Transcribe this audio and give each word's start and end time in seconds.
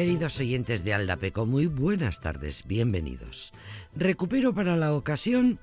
Queridos 0.00 0.40
oyentes 0.40 0.82
de 0.82 0.94
Aldapeco, 0.94 1.44
muy 1.44 1.66
buenas 1.66 2.22
tardes, 2.22 2.64
bienvenidos. 2.66 3.52
Recupero 3.94 4.54
para 4.54 4.74
la 4.74 4.94
ocasión 4.94 5.60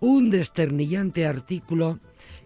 un 0.00 0.30
desternillante 0.30 1.26
artículo 1.26 2.00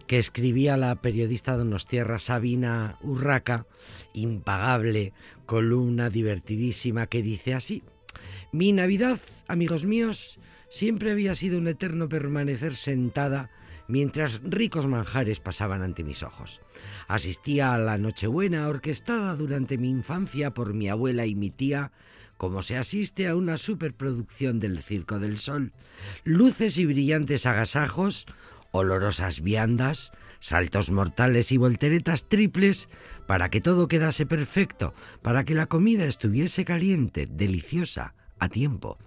que 0.05 0.19
escribía 0.19 0.75
la 0.75 0.95
periodista 0.95 1.55
donostierra 1.55 2.19
Sabina 2.19 2.97
Urraca, 3.01 3.67
impagable 4.13 5.13
columna 5.45 6.09
divertidísima 6.09 7.07
que 7.07 7.21
dice 7.23 7.53
así: 7.53 7.83
Mi 8.51 8.73
Navidad, 8.73 9.17
amigos 9.47 9.85
míos, 9.85 10.39
siempre 10.67 11.13
había 11.13 11.35
sido 11.35 11.57
un 11.57 11.69
eterno 11.69 12.09
permanecer 12.09 12.75
sentada 12.75 13.49
mientras 13.89 14.39
ricos 14.43 14.87
manjares 14.87 15.41
pasaban 15.41 15.81
ante 15.81 16.05
mis 16.05 16.23
ojos. 16.23 16.61
Asistía 17.07 17.73
a 17.73 17.77
la 17.77 17.97
Nochebuena 17.97 18.67
orquestada 18.69 19.35
durante 19.35 19.77
mi 19.77 19.89
infancia 19.89 20.53
por 20.53 20.73
mi 20.73 20.87
abuela 20.87 21.25
y 21.25 21.35
mi 21.35 21.49
tía, 21.49 21.91
como 22.37 22.61
se 22.61 22.77
asiste 22.77 23.27
a 23.27 23.35
una 23.35 23.57
superproducción 23.57 24.59
del 24.59 24.81
Circo 24.81 25.19
del 25.19 25.37
Sol. 25.37 25.73
Luces 26.23 26.77
y 26.77 26.85
brillantes 26.85 27.47
agasajos, 27.47 28.27
olorosas 28.71 29.41
viandas, 29.41 30.13
saltos 30.39 30.91
mortales 30.91 31.51
y 31.51 31.57
volteretas 31.57 32.29
triples, 32.29 32.89
para 33.27 33.49
que 33.49 33.59
todo 33.59 33.87
quedase 33.87 34.27
perfecto, 34.27 34.93
para 35.23 35.43
que 35.43 35.55
la 35.55 35.65
comida 35.65 36.05
estuviese 36.05 36.63
caliente, 36.63 37.27
deliciosa, 37.27 38.13
a 38.37 38.49
tiempo. 38.49 38.99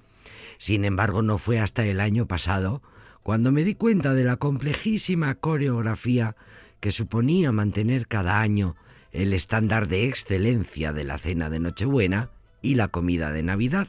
Sin 0.59 0.85
embargo, 0.85 1.23
no 1.23 1.39
fue 1.39 1.61
hasta 1.61 1.87
el 1.87 2.01
año 2.01 2.27
pasado 2.27 2.83
cuando 3.23 3.53
me 3.53 3.65
di 3.65 3.75
cuenta 3.75 4.15
de 4.15 4.25
la 4.25 4.37
complejísima 4.37 5.35
coreografía 5.37 6.37
que 6.81 6.91
suponía 6.91 7.53
mantener 7.53 8.07
cada 8.09 8.41
año 8.41 8.77
el 9.13 9.33
estándar 9.33 9.89
de 9.89 10.09
excelencia 10.09 10.93
de 10.93 11.05
la 11.05 11.19
cena 11.19 11.51
de 11.51 11.61
Nochebuena 11.61 12.31
y 12.63 12.75
la 12.75 12.89
comida 12.89 13.33
de 13.33 13.43
Navidad. 13.43 13.87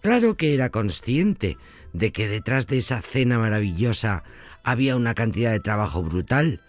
Claro 0.00 0.36
que 0.36 0.54
era 0.54 0.70
consciente 0.70 1.58
de 1.92 2.12
que 2.12 2.28
detrás 2.28 2.66
de 2.66 2.78
esa 2.78 3.02
cena 3.02 3.38
maravillosa 3.38 4.24
había 4.64 4.96
una 4.96 5.14
cantidad 5.14 5.52
de 5.52 5.60
trabajo 5.60 6.02
brutal, 6.02 6.62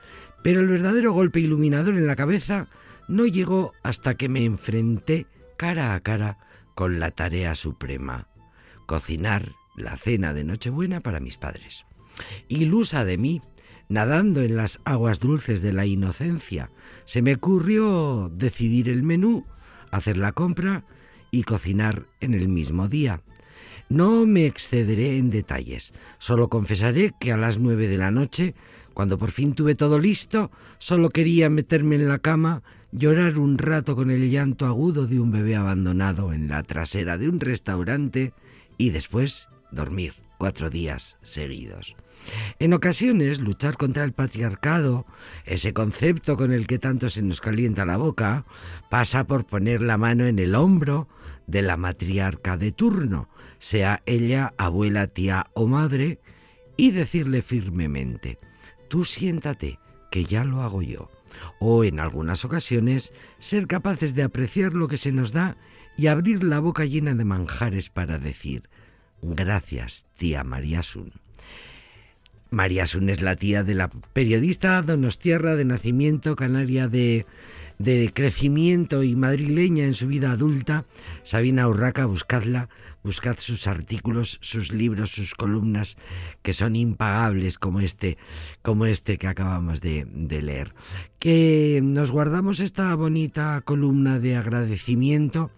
pero 0.43 0.61
el 0.61 0.67
verdadero 0.67 1.13
golpe 1.13 1.39
iluminador 1.39 1.95
en 1.95 2.07
la 2.07 2.16
cabeza 2.16 2.67
no 3.07 3.25
llegó 3.25 3.73
hasta 3.83 4.16
que 4.16 4.29
me 4.29 4.43
enfrenté 4.43 5.25
cara 5.57 5.93
a 5.93 5.99
cara 6.01 6.38
con 6.75 6.99
la 6.99 7.11
tarea 7.11 7.55
suprema, 7.55 8.27
cocinar 8.85 9.53
la 9.77 9.95
cena 9.95 10.33
de 10.33 10.43
Nochebuena 10.43 10.99
para 10.99 11.21
mis 11.21 11.38
padres. 11.38 11.85
Ilusa 12.49 13.05
de 13.05 13.17
mí, 13.17 13.41
nadando 13.88 14.41
en 14.41 14.57
las 14.57 14.81
aguas 14.83 15.19
dulces 15.19 15.61
de 15.61 15.71
la 15.71 15.85
inocencia, 15.85 16.71
se 17.05 17.21
me 17.21 17.35
ocurrió 17.35 18.29
decidir 18.33 18.89
el 18.89 19.03
menú, 19.03 19.45
hacer 19.91 20.17
la 20.17 20.33
compra 20.33 20.83
y 21.31 21.43
cocinar 21.43 22.07
en 22.19 22.33
el 22.33 22.49
mismo 22.49 22.87
día. 22.89 23.21
No 23.89 24.25
me 24.25 24.45
excederé 24.45 25.17
en 25.17 25.29
detalles, 25.29 25.93
solo 26.17 26.49
confesaré 26.49 27.13
que 27.19 27.31
a 27.31 27.37
las 27.37 27.57
nueve 27.57 27.87
de 27.87 27.97
la 27.97 28.11
noche, 28.11 28.53
cuando 28.93 29.17
por 29.17 29.31
fin 29.31 29.53
tuve 29.53 29.75
todo 29.75 29.99
listo, 29.99 30.51
solo 30.77 31.09
quería 31.09 31.49
meterme 31.49 31.95
en 31.95 32.09
la 32.09 32.19
cama, 32.19 32.63
llorar 32.91 33.39
un 33.39 33.57
rato 33.57 33.95
con 33.95 34.11
el 34.11 34.29
llanto 34.29 34.66
agudo 34.66 35.07
de 35.07 35.19
un 35.19 35.31
bebé 35.31 35.55
abandonado 35.55 36.33
en 36.33 36.49
la 36.49 36.63
trasera 36.63 37.17
de 37.17 37.29
un 37.29 37.39
restaurante 37.39 38.33
y 38.77 38.89
después 38.89 39.47
dormir 39.72 40.13
cuatro 40.38 40.69
días 40.69 41.17
seguidos. 41.22 41.95
En 42.59 42.73
ocasiones, 42.73 43.39
luchar 43.39 43.78
contra 43.78 44.03
el 44.03 44.13
patriarcado, 44.13 45.05
ese 45.45 45.73
concepto 45.73 46.38
con 46.38 46.51
el 46.51 46.67
que 46.67 46.79
tanto 46.79 47.09
se 47.09 47.22
nos 47.22 47.41
calienta 47.41 47.85
la 47.85 47.97
boca, 47.97 48.45
pasa 48.89 49.25
por 49.25 49.45
poner 49.45 49.81
la 49.81 49.97
mano 49.97 50.25
en 50.25 50.39
el 50.39 50.55
hombro 50.55 51.07
de 51.47 51.61
la 51.61 51.78
matriarca 51.78 52.57
de 52.57 52.72
turno, 52.72 53.29
sea 53.59 54.01
ella 54.05 54.53
abuela, 54.57 55.07
tía 55.07 55.47
o 55.53 55.67
madre, 55.67 56.19
y 56.75 56.91
decirle 56.91 57.41
firmemente, 57.41 58.38
tú 58.89 59.03
siéntate, 59.05 59.79
que 60.11 60.25
ya 60.25 60.44
lo 60.44 60.61
hago 60.61 60.81
yo. 60.81 61.09
O 61.59 61.84
en 61.84 61.99
algunas 61.99 62.45
ocasiones, 62.45 63.13
ser 63.39 63.67
capaces 63.67 64.16
de 64.16 64.23
apreciar 64.23 64.73
lo 64.73 64.88
que 64.88 64.97
se 64.97 65.11
nos 65.11 65.31
da 65.31 65.57
y 65.97 66.07
abrir 66.07 66.44
la 66.44 66.59
boca 66.59 66.85
llena 66.85 67.13
de 67.16 67.25
manjares 67.25 67.89
para 67.89 68.17
decir, 68.19 68.69
gracias, 69.22 70.05
tía 70.17 70.44
María 70.44 70.83
Sun. 70.83 71.13
María 72.50 72.88
Sun 72.88 73.09
es 73.09 73.22
la 73.22 73.35
tía 73.35 73.63
de 73.63 73.75
la 73.75 73.89
periodista 73.89 74.81
donostierra 74.81 75.55
de 75.55 75.66
nacimiento, 75.66 76.35
canaria 76.35 76.88
de, 76.88 77.25
crecimiento 78.13 79.03
y 79.03 79.16
madrileña 79.16 79.83
en 79.83 79.94
su 79.94 80.07
vida 80.07 80.31
adulta, 80.31 80.85
Sabina 81.23 81.67
Urraca, 81.67 82.05
buscadla, 82.05 82.69
buscad 83.03 83.35
sus 83.38 83.67
artículos, 83.67 84.39
sus 84.41 84.72
libros, 84.72 85.11
sus 85.11 85.35
columnas, 85.35 85.97
que 86.41 86.53
son 86.53 86.75
impagables 86.78 87.57
como 87.57 87.81
este, 87.81 88.17
como 88.61 88.85
este 88.85 89.17
que 89.17 89.28
acabamos 89.28 89.81
de 89.81 90.05
leer. 90.41 90.73
Que 91.19 91.81
nos 91.84 92.11
guardamos 92.11 92.61
esta 92.61 92.95
bonita 92.95 93.61
columna 93.66 94.19
de 94.19 94.38
agradecimiento 94.38 95.51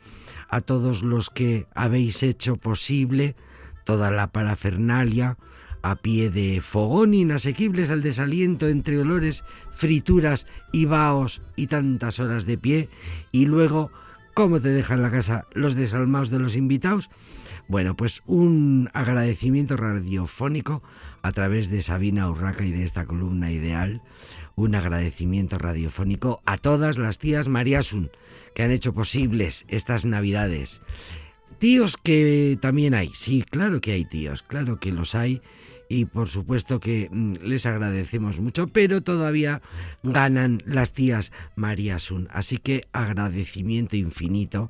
a 0.49 0.61
todos 0.61 1.03
los 1.03 1.29
que 1.29 1.67
habéis 1.75 2.23
hecho 2.23 2.57
posible 2.57 3.35
toda 3.83 4.11
la 4.11 4.31
parafernalia, 4.31 5.37
a 5.81 5.95
pie 5.95 6.29
de 6.29 6.61
fogón 6.61 7.13
inasequibles 7.13 7.89
al 7.89 8.01
desaliento 8.01 8.67
entre 8.67 8.99
olores, 8.99 9.43
frituras 9.71 10.47
y 10.71 10.85
vaos 10.85 11.41
y 11.55 11.67
tantas 11.67 12.19
horas 12.19 12.45
de 12.45 12.57
pie, 12.57 12.89
y 13.31 13.45
luego, 13.45 13.91
¿cómo 14.33 14.59
te 14.59 14.69
dejan 14.69 15.01
la 15.01 15.11
casa 15.11 15.45
los 15.53 15.75
desalmados 15.75 16.29
de 16.29 16.39
los 16.39 16.55
invitados? 16.55 17.09
Bueno, 17.67 17.95
pues 17.95 18.23
un 18.25 18.89
agradecimiento 18.93 19.77
radiofónico 19.77 20.81
a 21.21 21.31
través 21.31 21.69
de 21.69 21.81
Sabina 21.81 22.29
Urraca 22.29 22.65
y 22.65 22.71
de 22.71 22.83
esta 22.83 23.05
columna 23.05 23.51
ideal, 23.51 24.01
un 24.55 24.75
agradecimiento 24.75 25.57
radiofónico 25.57 26.41
a 26.45 26.57
todas 26.57 26.97
las 26.97 27.19
tías 27.19 27.47
Mariasun 27.47 28.09
que 28.55 28.63
han 28.63 28.71
hecho 28.71 28.93
posibles 28.93 29.65
estas 29.67 30.05
navidades. 30.05 30.81
Tíos 31.59 31.97
que 31.97 32.57
también 32.61 32.93
hay, 32.93 33.11
sí, 33.13 33.43
claro 33.43 33.81
que 33.81 33.91
hay 33.91 34.05
tíos, 34.05 34.43
claro 34.43 34.79
que 34.79 34.93
los 34.93 35.13
hay 35.13 35.41
y 35.89 36.05
por 36.05 36.29
supuesto 36.29 36.79
que 36.79 37.09
mm, 37.11 37.33
les 37.41 37.65
agradecemos 37.65 38.39
mucho, 38.39 38.67
pero 38.67 39.01
todavía 39.01 39.61
ganan 40.03 40.59
las 40.65 40.93
tías 40.93 41.33
María 41.55 41.99
Sun. 41.99 42.29
Así 42.31 42.59
que 42.59 42.87
agradecimiento 42.93 43.97
infinito 43.97 44.69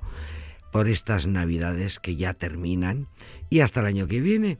por 0.71 0.87
estas 0.87 1.27
navidades 1.27 1.99
que 1.99 2.15
ya 2.15 2.33
terminan 2.33 3.07
y 3.49 3.59
hasta 3.59 3.81
el 3.81 3.85
año 3.85 4.07
que 4.07 4.21
viene. 4.21 4.57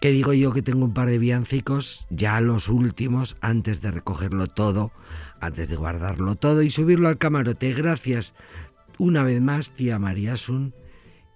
Que 0.00 0.12
digo 0.12 0.32
yo 0.32 0.52
que 0.52 0.62
tengo 0.62 0.84
un 0.84 0.94
par 0.94 1.08
de 1.08 1.18
villancicos, 1.18 2.06
ya 2.10 2.40
los 2.40 2.68
últimos, 2.68 3.36
antes 3.40 3.80
de 3.80 3.90
recogerlo 3.90 4.46
todo, 4.46 4.92
antes 5.40 5.68
de 5.68 5.76
guardarlo 5.76 6.36
todo 6.36 6.62
y 6.62 6.70
subirlo 6.70 7.08
al 7.08 7.18
camarote. 7.18 7.74
Gracias 7.74 8.34
una 8.98 9.24
vez 9.24 9.40
más, 9.40 9.74
tía 9.74 9.98
María 9.98 10.36
Sun, 10.36 10.74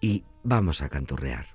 y 0.03 0.25
vamos 0.43 0.83
a 0.83 0.91
canturrear. 0.91 1.47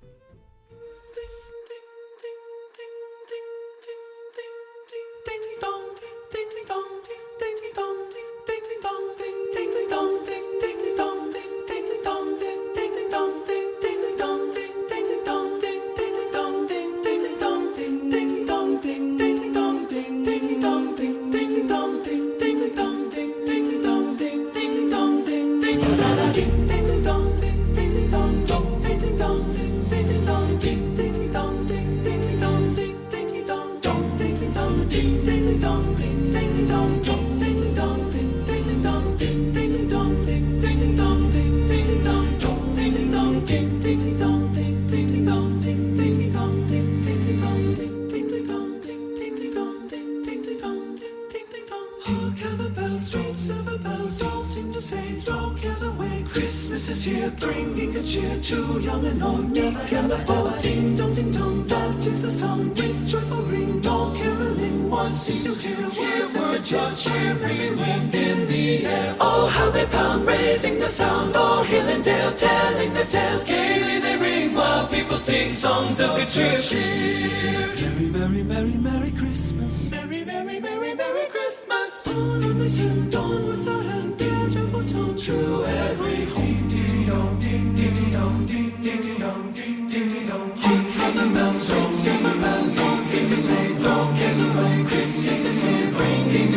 Seems 65.17 65.63
to 65.63 65.67
hear 65.67 65.89
words 65.89 66.35
of 66.35 66.51
the 66.51 66.59
church 66.63 67.07
ringing 67.41 67.75
within 67.77 68.47
the 68.47 68.85
air. 68.85 69.15
Oh, 69.19 69.47
how 69.47 69.69
they 69.71 69.85
pound, 69.87 70.23
raising 70.25 70.79
the 70.79 70.87
sound, 70.87 71.35
o'er 71.35 71.63
hill 71.65 71.87
and 71.87 72.03
dale, 72.03 72.31
telling 72.33 72.93
the 72.93 73.03
tale. 73.03 73.43
Gaily 73.43 73.99
they 73.99 74.17
ring 74.17 74.53
while 74.53 74.87
people 74.87 75.17
sing 75.17 75.51
songs 75.51 75.99
of 75.99 76.15
good 76.15 76.27
cheer. 76.27 76.53
Is. 76.53 77.43
Merry, 77.43 78.07
merry, 78.07 78.43
merry, 78.43 78.77
merry 78.77 79.11
Christmas. 79.11 79.91
Merry, 79.91 80.23
merry, 80.23 80.59
merry, 80.59 80.93
merry 80.93 81.25
Christmas. 81.25 82.07
On 82.07 82.43
and 82.43 82.61
they 82.61 82.67
send 82.67 83.15
on 83.15 83.47
without 83.47 83.85
end, 83.85 84.17
dear 84.17 84.49
joyful 84.49 84.85
tone 84.85 85.17
through 85.17 85.65
every 85.65 86.25
home. 86.25 86.66
Ding 87.07 87.15
dong, 87.15 87.39
ding 87.39 87.73
ding 87.73 88.11
dong, 88.11 88.45
ding 88.45 88.81
ding 88.81 89.17
dong, 89.17 89.53
ding 89.53 89.87
ding 89.87 90.27
dong. 90.27 90.51
The 90.59 91.23
bells 91.33 91.71
all 91.71 92.97
seem 92.97 93.29
to 93.29 93.37
say, 93.37 93.67
throw 93.75 94.13
cares 94.13 94.39
away. 94.39 94.83
Christmas 94.83 95.45
is. 95.45 95.61
Ding 95.61 96.51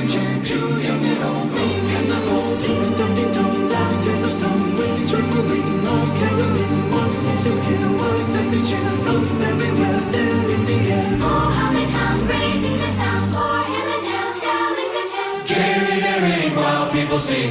dong, 2.96 3.14
ding 3.14 3.30
dong, 3.30 3.68
that 3.68 4.04
is 4.04 4.22
the 4.22 4.30
song 4.30 4.74
with 4.74 5.08
joyful 5.08 5.42
ring, 5.44 5.86
all 5.86 6.06
caroling. 6.18 6.90
One 6.98 7.14
seems 7.14 7.46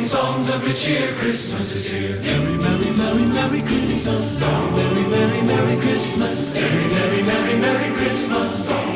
songs 0.09 0.49
of 0.49 0.59
good 0.61 0.75
cheer. 0.75 1.13
Christmas 1.17 1.75
is 1.75 1.91
here. 1.91 2.17
Merry, 2.21 2.57
merry, 2.57 2.89
merry, 2.97 3.25
merry 3.25 3.61
Christmas. 3.61 4.39
Merry, 4.41 5.05
merry, 5.07 5.41
merry 5.43 5.77
Christmas. 5.77 6.55
Merry, 6.55 6.87
merry, 6.87 7.21
merry, 7.21 7.59
merry 7.59 7.93
Christmas. 7.93 8.88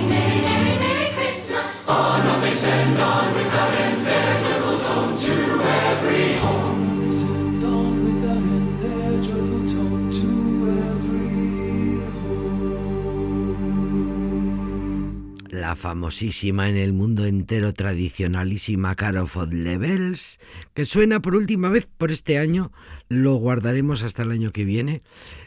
Famosísima 15.83 16.69
en 16.69 16.77
el 16.77 16.93
mundo 16.93 17.25
entero 17.25 17.73
tradicionalísima 17.73 18.95
Carol 18.95 19.23
of 19.23 19.51
Levels, 19.51 20.39
que 20.73 20.85
suena 20.85 21.21
por 21.21 21.35
última 21.35 21.67
vez 21.67 21.89
por 21.97 22.09
este 22.09 22.37
año, 22.37 22.71
lo 23.09 23.35
guardaremos 23.35 24.01
hasta 24.01 24.23
el 24.23 24.31
año 24.31 24.53
que 24.53 24.63
viene. 24.63 25.01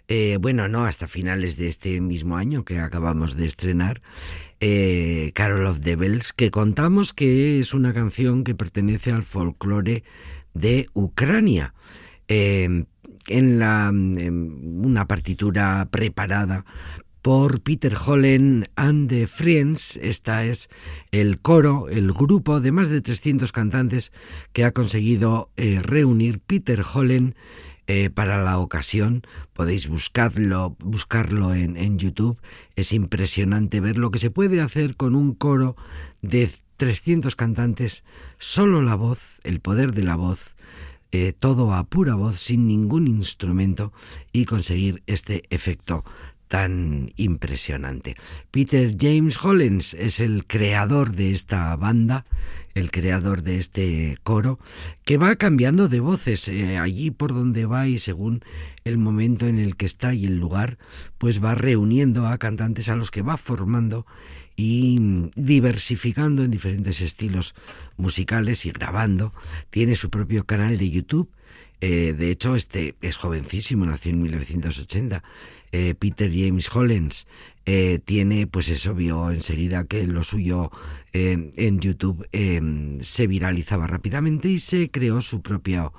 Eh, 0.09 0.37
bueno, 0.39 0.69
no, 0.69 0.85
hasta 0.85 1.09
finales 1.09 1.57
de 1.57 1.69
este 1.69 2.03
mismo 2.03 2.37
año 2.37 2.67
que 2.67 2.81
acabamos 2.81 3.35
de 3.35 3.47
estrenar. 3.47 4.03
Eh, 4.61 5.31
Carol 5.35 5.65
of 5.65 5.81
the 5.81 5.97
Bells, 5.97 6.35
que 6.35 6.51
contamos 6.51 7.15
que 7.15 7.59
es 7.59 7.73
una 7.73 7.95
canción 7.95 8.45
que 8.45 8.55
pertenece 8.55 9.13
al 9.13 9.23
folclore 9.23 10.05
de 10.53 10.87
Ucrania. 10.93 11.73
Eh, 12.29 12.85
en 13.29 13.59
la 13.59 13.89
en 13.89 14.85
una 14.85 15.07
partitura 15.07 15.89
preparada 15.91 16.65
por 17.27 17.61
Peter 17.61 17.97
Hollen 17.97 18.69
and 18.77 19.09
the 19.09 19.27
Friends. 19.27 19.99
Esta 20.01 20.45
es 20.45 20.69
el 21.11 21.41
coro, 21.41 21.89
el 21.89 22.13
grupo 22.13 22.61
de 22.61 22.71
más 22.71 22.89
de 22.89 23.01
300 23.01 23.51
cantantes 23.51 24.13
que 24.53 24.65
ha 24.65 24.71
conseguido 24.71 25.51
eh, 25.57 25.81
reunir 25.83 26.39
Peter 26.39 26.85
Hollen 26.85 27.35
eh, 27.89 28.11
para 28.11 28.45
la 28.45 28.59
ocasión. 28.59 29.23
Podéis 29.55 29.89
buscarlo, 29.89 30.77
buscarlo 30.79 31.53
en, 31.53 31.99
YouTube. 31.99 32.39
Es 32.77 32.93
impresionante 32.93 33.81
ver 33.81 33.99
lo 33.99 34.13
que 34.13 34.21
se 34.21 34.31
puede 34.31 34.61
hacer 34.61 34.95
con 34.95 35.17
un 35.17 35.35
coro 35.35 35.75
de 36.23 36.49
300 36.77 37.35
cantantes, 37.35 38.05
solo 38.39 38.83
la 38.83 38.95
voz, 38.95 39.41
el 39.43 39.59
poder 39.59 39.95
de 39.95 40.05
la 40.05 40.15
voz, 40.15 40.55
eh, 41.11 41.33
todo 41.37 41.75
a 41.75 41.83
pura 41.83 42.15
voz, 42.15 42.39
sin 42.39 42.69
ningún 42.69 43.09
instrumento, 43.09 43.93
y 44.33 44.45
conseguir 44.45 45.03
este 45.09 45.43
efecto 45.51 46.05
tan 46.49 47.13
impresionante. 47.17 48.15
Peter 48.51 48.95
James 48.99 49.43
Hollens 49.43 49.95
es 49.95 50.21
el 50.21 50.47
creador 50.47 51.13
de 51.13 51.33
esta 51.33 51.75
banda, 51.77 52.25
el 52.75 52.91
creador 52.91 53.43
de 53.43 53.59
este 53.59 54.19
coro, 54.23 54.59
que 55.05 55.17
va 55.17 55.37
cambiando 55.37 55.89
de 55.89 56.01
voces 56.01 56.49
eh, 56.49 56.79
allí 56.79 57.11
por 57.11 57.33
donde 57.33 57.67
va 57.67 57.89
y 57.89 57.99
según 57.99 58.43
el 58.85 58.99
momento 58.99 59.47
en 59.47 59.59
el 59.59 59.77
que 59.77 59.87
está 59.87 60.15
y 60.15 60.27
el 60.27 60.37
lugar, 60.39 60.79
pues 61.19 61.43
va 61.43 61.55
reuniendo 61.55 62.27
a 62.27 62.39
cantantes 62.39 62.89
a 62.89 62.97
los 62.97 63.11
que 63.11 63.23
va 63.23 63.37
formando 63.37 64.07
y 64.57 65.31
diversificando 65.37 66.43
en 66.43 66.51
diferentes 66.51 67.01
estilos 67.01 67.55
musicales 67.97 68.65
y 68.65 68.71
grabando. 68.71 69.33
Tiene 69.71 69.95
su 69.95 70.11
propio 70.11 70.45
canal 70.45 70.79
de 70.79 70.91
YouTube. 70.91 71.31
Eh, 71.83 72.15
de 72.17 72.31
hecho, 72.31 72.57
este 72.57 72.95
es 73.03 73.19
jovencísimo, 73.19 73.85
nació 73.85 74.13
en 74.13 74.23
1980. 74.23 75.23
Eh, 75.73 75.95
Peter 75.99 76.31
James 76.31 76.69
Hollens 76.75 77.27
eh, 77.67 77.99
tiene, 78.05 78.47
pues 78.47 78.69
eso 78.69 78.95
vio 78.95 79.31
enseguida 79.31 79.85
que 79.85 80.07
lo 80.07 80.23
suyo 80.23 80.71
eh, 81.13 81.51
en 81.57 81.81
YouTube 81.81 82.27
se 83.03 83.27
viralizaba 83.27 83.87
rápidamente 83.87 84.49
y 84.49 84.59
se 84.59 84.91
creó 84.91 85.21
su 85.21 85.43
propio 85.43 85.93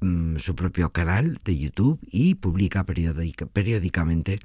mm, 0.00 0.36
su 0.38 0.54
propio 0.56 0.90
canal 0.90 1.38
de 1.44 1.56
YouTube 1.58 2.00
y 2.10 2.34
publica 2.34 2.84
periódica- 2.84 3.46
periódicamente 3.46 4.40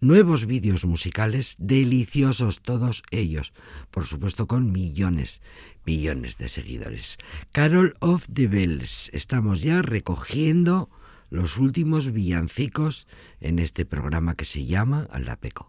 nuevos 0.00 0.46
vídeos 0.46 0.84
musicales 0.86 1.56
deliciosos 1.58 2.62
todos 2.62 3.02
ellos, 3.10 3.52
por 3.90 4.06
supuesto 4.06 4.46
con 4.46 4.72
millones, 4.72 5.42
millones 5.84 6.38
de 6.38 6.48
seguidores. 6.48 7.18
Carol 7.52 7.94
of 8.00 8.26
the 8.32 8.46
Bells, 8.48 9.10
estamos 9.12 9.62
ya 9.62 9.82
recogiendo 9.82 10.88
los 11.34 11.58
últimos 11.58 12.12
villancicos 12.12 13.08
en 13.40 13.58
este 13.58 13.84
programa 13.84 14.36
que 14.36 14.44
se 14.44 14.66
llama 14.66 15.08
Aldapeco. 15.10 15.68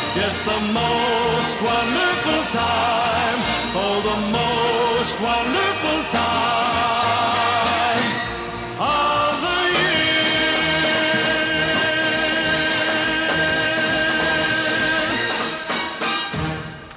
Yes, 0.21 0.37
the 0.43 0.61
most 0.71 1.57
wonderful 1.71 2.41
time. 2.53 3.39
Oh, 3.73 3.97
the 4.11 4.17
most 4.29 5.15
wonderful 5.19 5.99
time 6.11 8.05
of 8.77 9.33
the 9.41 9.59
year. 9.77 10.61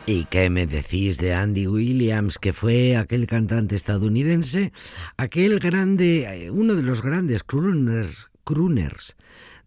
¿Y 0.07 0.27
qué 0.27 0.51
me 0.51 0.67
decís 0.67 1.17
de 1.17 1.33
Andy 1.33 1.67
Williams, 1.67 2.39
que 2.39 2.53
fue 2.53 2.99
aquel 2.99 3.27
cantante 3.27 3.75
estadounidense, 3.75 4.75
aquel 5.17 5.61
grande, 5.61 6.27
eh, 6.27 6.51
uno 6.51 6.75
de 6.75 6.83
los 6.83 7.01
grandes 7.01 7.43
crooners, 7.43 8.29
crooners 8.45 9.17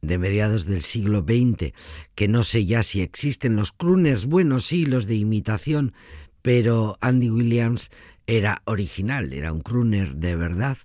de 0.07 0.17
mediados 0.17 0.65
del 0.65 0.81
siglo 0.81 1.21
XX, 1.21 1.73
que 2.15 2.27
no 2.27 2.43
sé 2.43 2.65
ya 2.65 2.81
si 2.83 3.01
existen 3.01 3.55
los 3.55 3.71
crooners 3.71 4.25
buenos, 4.25 4.65
sí, 4.65 4.85
los 4.85 5.05
de 5.05 5.15
imitación, 5.15 5.93
pero 6.41 6.97
Andy 7.01 7.29
Williams 7.29 7.91
era 8.25 8.61
original, 8.65 9.31
era 9.31 9.53
un 9.53 9.61
crooner 9.61 10.15
de 10.15 10.35
verdad. 10.35 10.77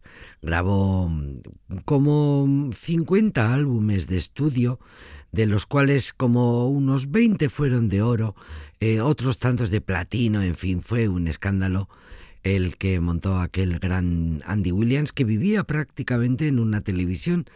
Grabó 0.42 1.08
mm, 1.08 1.40
como 1.84 2.70
50 2.72 3.52
álbumes 3.52 4.06
de 4.06 4.16
estudio, 4.16 4.78
de 5.32 5.46
los 5.46 5.66
cuales 5.66 6.12
como 6.12 6.68
unos 6.68 7.10
20 7.10 7.48
fueron 7.48 7.88
de 7.88 8.02
oro, 8.02 8.34
eh, 8.80 9.00
otros 9.00 9.38
tantos 9.38 9.70
de 9.70 9.80
platino, 9.80 10.42
en 10.42 10.54
fin, 10.54 10.82
fue 10.82 11.08
un 11.08 11.26
escándalo 11.26 11.88
el 12.42 12.76
que 12.76 12.98
montó 13.00 13.38
aquel 13.38 13.78
gran 13.78 14.42
Andy 14.46 14.72
Williams 14.72 15.12
que 15.12 15.24
vivía 15.24 15.64
prácticamente 15.64 16.48
en 16.48 16.58
una 16.58 16.80
televisión 16.80 17.46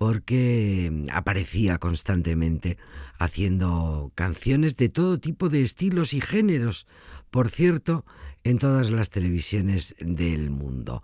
porque 0.00 1.04
aparecía 1.12 1.76
constantemente 1.76 2.78
haciendo 3.18 4.12
canciones 4.14 4.78
de 4.78 4.88
todo 4.88 5.20
tipo 5.20 5.50
de 5.50 5.60
estilos 5.60 6.14
y 6.14 6.22
géneros, 6.22 6.86
por 7.30 7.50
cierto, 7.50 8.06
en 8.42 8.56
todas 8.58 8.90
las 8.90 9.10
televisiones 9.10 9.94
del 10.00 10.48
mundo. 10.48 11.02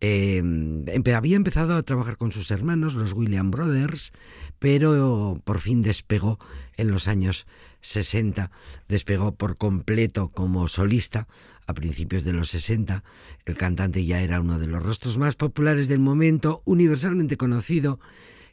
Empe- 0.00 1.12
había 1.14 1.36
empezado 1.36 1.76
a 1.76 1.82
trabajar 1.82 2.16
con 2.16 2.32
sus 2.32 2.50
hermanos, 2.50 2.94
los 2.94 3.12
William 3.12 3.50
Brothers, 3.50 4.14
pero 4.58 5.38
por 5.44 5.58
fin 5.58 5.82
despegó 5.82 6.38
en 6.78 6.90
los 6.90 7.06
años 7.06 7.46
60, 7.82 8.50
despegó 8.88 9.32
por 9.34 9.58
completo 9.58 10.30
como 10.30 10.68
solista 10.68 11.28
a 11.66 11.74
principios 11.74 12.24
de 12.24 12.32
los 12.32 12.48
60. 12.48 13.04
El 13.44 13.56
cantante 13.58 14.06
ya 14.06 14.22
era 14.22 14.40
uno 14.40 14.58
de 14.58 14.68
los 14.68 14.82
rostros 14.82 15.18
más 15.18 15.34
populares 15.34 15.86
del 15.88 15.98
momento, 16.00 16.62
universalmente 16.64 17.36
conocido. 17.36 18.00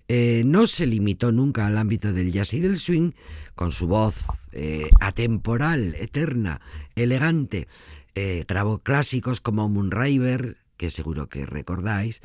Eh, 0.07 0.43
no 0.45 0.67
se 0.67 0.85
limitó 0.85 1.31
nunca 1.31 1.65
al 1.65 1.77
ámbito 1.77 2.13
del 2.13 2.31
jazz 2.31 2.53
y 2.53 2.59
del 2.59 2.77
swing, 2.77 3.11
con 3.55 3.71
su 3.71 3.87
voz 3.87 4.15
eh, 4.51 4.89
atemporal, 4.99 5.95
eterna, 5.95 6.61
elegante. 6.95 7.67
Eh, 8.13 8.45
grabó 8.47 8.79
clásicos 8.79 9.41
como 9.41 9.67
Moonriver, 9.67 10.57
que 10.77 10.89
seguro 10.89 11.27
que 11.27 11.45
recordáis. 11.45 12.21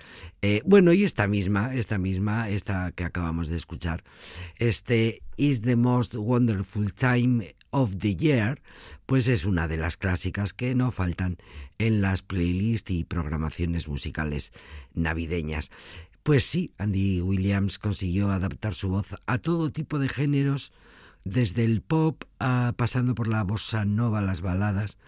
Bueno, 0.65 0.93
y 0.93 1.05
esta 1.05 1.29
misma, 1.29 1.75
esta 1.75 1.99
misma, 1.99 2.49
esta 2.49 2.91
que 2.93 3.05
acabamos 3.05 3.49
de 3.49 3.57
escuchar, 3.57 4.03
este 4.57 5.23
Is 5.37 5.63
the 5.63 5.77
Most 5.77 6.15
Wonderful 6.15 6.93
Time 6.93 7.55
of 7.71 7.97
the 7.99 8.17
Year, 8.17 8.61
pues 9.07 9.29
es 9.29 9.45
una 9.45 9.69
de 9.69 9.77
las 9.77 9.97
clásicas 9.97 10.53
que 10.53 10.75
no 10.75 10.91
faltan 10.91 11.39
en 11.79 12.01
las 12.01 12.23
playlists 12.23 12.91
y 12.91 13.05
programaciones 13.05 13.89
musicales 13.89 14.53
navideñas. 14.95 15.71
Pues 16.23 16.45
sí, 16.45 16.73
Andy 16.79 17.23
Williams 17.23 17.79
consiguió 17.79 18.31
adaptar 18.31 18.75
su 18.75 18.89
voz 18.91 19.15
a 19.27 19.39
todo 19.39 19.71
tipo 19.71 19.99
de 19.99 20.09
géneros, 20.09 20.73
desde 21.25 21.65
el 21.65 21.81
pop 21.83 22.25
a 22.39 22.75
pasando 22.77 23.15
por 23.15 23.27
la 23.27 23.43
bossa 23.43 23.85
nova, 23.85 24.21
las 24.21 24.41
baladas, 24.43 24.99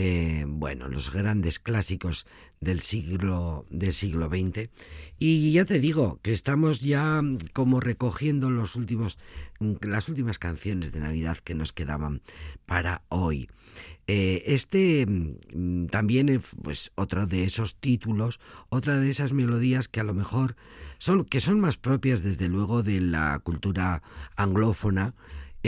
eh, 0.00 0.44
bueno, 0.46 0.86
los 0.86 1.12
grandes 1.12 1.58
clásicos 1.58 2.24
del 2.60 2.80
siglo 2.80 3.66
del 3.68 3.92
siglo 3.92 4.28
XX. 4.28 4.70
Y 5.18 5.50
ya 5.52 5.64
te 5.64 5.80
digo 5.80 6.20
que 6.22 6.32
estamos 6.32 6.80
ya 6.80 7.20
como 7.52 7.80
recogiendo 7.80 8.48
los 8.48 8.76
últimos 8.76 9.18
las 9.58 10.08
últimas 10.08 10.38
canciones 10.38 10.92
de 10.92 11.00
Navidad 11.00 11.38
que 11.38 11.56
nos 11.56 11.72
quedaban 11.72 12.22
para 12.64 13.02
hoy. 13.08 13.50
Eh, 14.06 14.44
este 14.46 15.04
mm, 15.04 15.86
también 15.86 16.28
es 16.28 16.52
pues 16.62 16.92
otro 16.94 17.26
de 17.26 17.42
esos 17.42 17.74
títulos, 17.74 18.38
otra 18.68 19.00
de 19.00 19.10
esas 19.10 19.32
melodías 19.32 19.88
que 19.88 19.98
a 19.98 20.04
lo 20.04 20.14
mejor 20.14 20.54
son 20.98 21.24
que 21.24 21.40
son 21.40 21.58
más 21.58 21.76
propias 21.76 22.22
desde 22.22 22.48
luego 22.48 22.84
de 22.84 23.00
la 23.00 23.40
cultura 23.40 24.02
anglófona, 24.36 25.14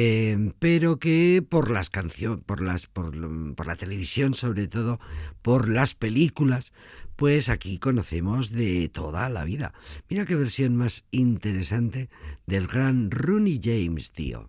eh, 0.02 0.52
pero 0.58 0.98
que 0.98 1.44
por 1.46 1.70
las 1.70 1.90
canciones, 1.90 2.42
por 2.46 2.62
las, 2.62 2.86
por, 2.86 3.12
por 3.54 3.66
la 3.66 3.76
televisión, 3.76 4.32
sobre 4.32 4.66
todo 4.66 4.98
por 5.42 5.68
las 5.68 5.94
películas, 5.94 6.72
pues 7.16 7.50
aquí 7.50 7.78
conocemos 7.78 8.50
de 8.50 8.88
toda 8.88 9.28
la 9.28 9.44
vida. 9.44 9.74
Mira 10.08 10.24
qué 10.24 10.36
versión 10.36 10.74
más 10.74 11.04
interesante 11.10 12.08
del 12.46 12.66
gran 12.66 13.10
Rooney 13.10 13.60
James, 13.62 14.10
tío. 14.10 14.48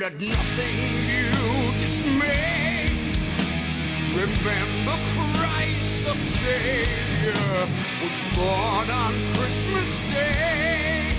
Let 0.00 0.18
nothing 0.18 0.78
you 1.10 1.78
dismay. 1.78 2.88
Remember 4.14 4.96
Christ 5.14 6.04
the 6.04 6.14
Savior 6.14 7.68
was 8.00 8.16
born 8.34 8.90
on 8.90 9.12
Christmas 9.34 9.98
Day 10.10 11.12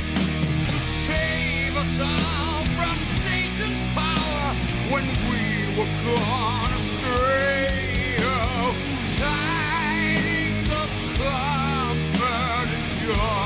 to 0.67 0.79
save 0.79 1.77
us 1.77 1.99
all 1.99 2.65
from 2.75 2.97
Satan's 3.21 3.83
power 3.93 4.55
when 4.89 5.05
we 5.29 5.41
were 5.77 5.91
gone 6.07 6.73
astray. 6.73 8.17
Oh, 8.21 8.73
tidings 9.19 10.69
of 10.81 10.89
comfort 11.21 12.69
and 12.77 12.87
joy, 12.97 13.40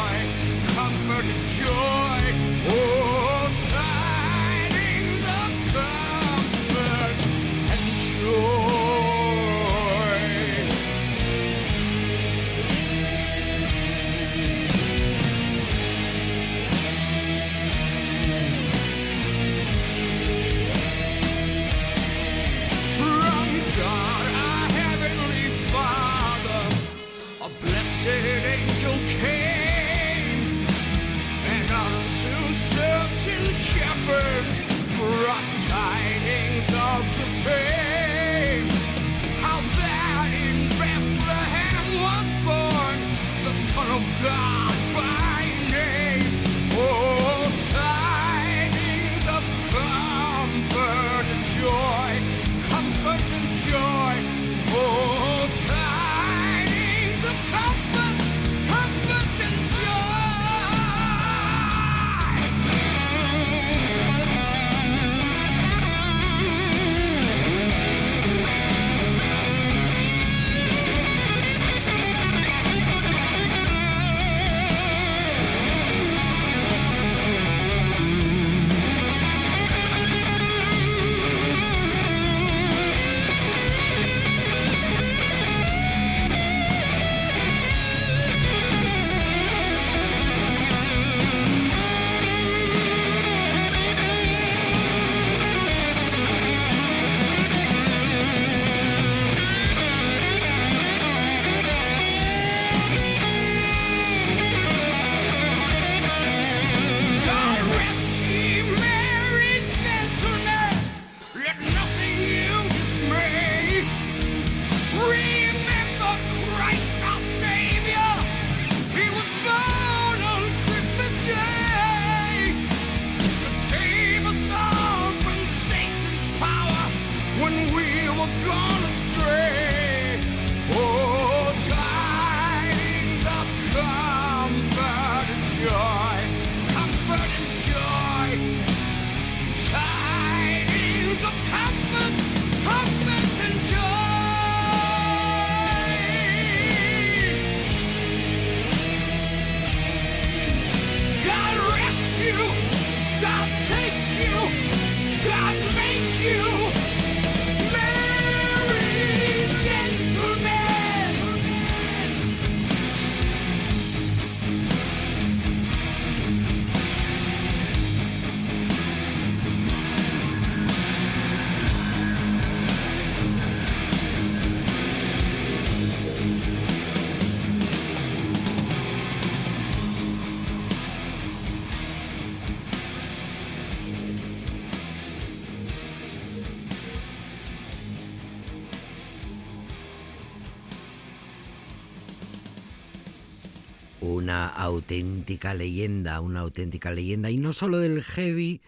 Una 194.35 194.47
auténtica 194.49 195.53
leyenda, 195.53 196.19
una 196.19 196.41
auténtica 196.41 196.91
leyenda, 196.91 197.29
y 197.29 197.37
no 197.37 197.53
solo 197.53 197.79
del 197.79 198.03
heavy 198.03 198.59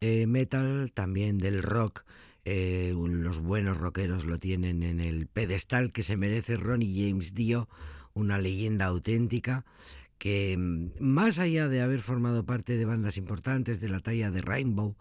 eh, 0.00 0.24
metal, 0.28 0.92
también 0.94 1.38
del 1.38 1.64
rock. 1.64 2.04
Eh, 2.44 2.94
los 2.96 3.40
buenos 3.40 3.76
rockeros 3.76 4.24
lo 4.24 4.38
tienen 4.38 4.84
en 4.84 5.00
el 5.00 5.26
pedestal 5.26 5.90
que 5.90 6.04
se 6.04 6.16
merece 6.16 6.56
Ronnie 6.56 7.08
James 7.08 7.34
Dio, 7.34 7.68
una 8.14 8.38
leyenda 8.38 8.84
auténtica 8.84 9.64
que 10.18 10.56
mm, 10.56 10.90
más 11.00 11.40
allá 11.40 11.66
de 11.66 11.80
haber 11.82 12.02
formado 12.02 12.46
parte 12.46 12.76
de 12.76 12.84
bandas 12.84 13.16
importantes 13.16 13.80
de 13.80 13.88
la 13.88 13.98
talla 13.98 14.30
de 14.30 14.42
Rainbow 14.42 14.94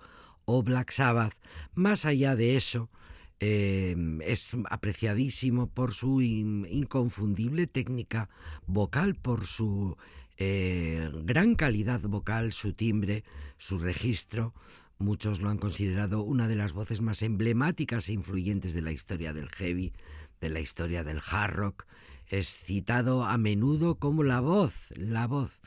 o 0.46 0.64
Black 0.64 0.90
Sabbath, 0.90 1.36
más 1.76 2.04
allá 2.04 2.36
de 2.36 2.56
eso, 2.56 2.90
eh, 3.40 3.96
es 4.24 4.56
apreciadísimo 4.70 5.68
por 5.68 5.94
su 5.94 6.22
in- 6.22 6.68
inconfundible 6.70 7.68
técnica 7.68 8.30
vocal, 8.66 9.16
por 9.16 9.46
su 9.46 9.98
eh, 10.38 11.10
gran 11.24 11.56
calidad 11.56 12.02
vocal, 12.02 12.54
su 12.54 12.74
timbre, 12.74 13.24
su 13.58 13.78
registro. 13.78 14.54
Muchos 14.98 15.42
lo 15.42 15.50
han 15.50 15.58
considerado 15.58 16.22
una 16.24 16.48
de 16.48 16.56
las 16.56 16.74
voces 16.74 17.02
más 17.02 17.22
emblemáticas 17.22 18.08
e 18.10 18.14
influyentes 18.14 18.74
de 18.74 18.82
la 18.82 18.92
historia 18.92 19.34
del 19.34 19.50
heavy, 19.50 19.94
de 20.40 20.50
la 20.50 20.60
historia 20.62 21.04
del 21.04 21.20
hard 21.26 21.54
rock. 21.54 21.86
Es 22.28 22.60
citado 22.60 23.26
a 23.26 23.38
menudo 23.38 23.96
como 23.96 24.24
la 24.24 24.40
voz, 24.40 24.92
la 24.96 25.28
voz. 25.28 25.62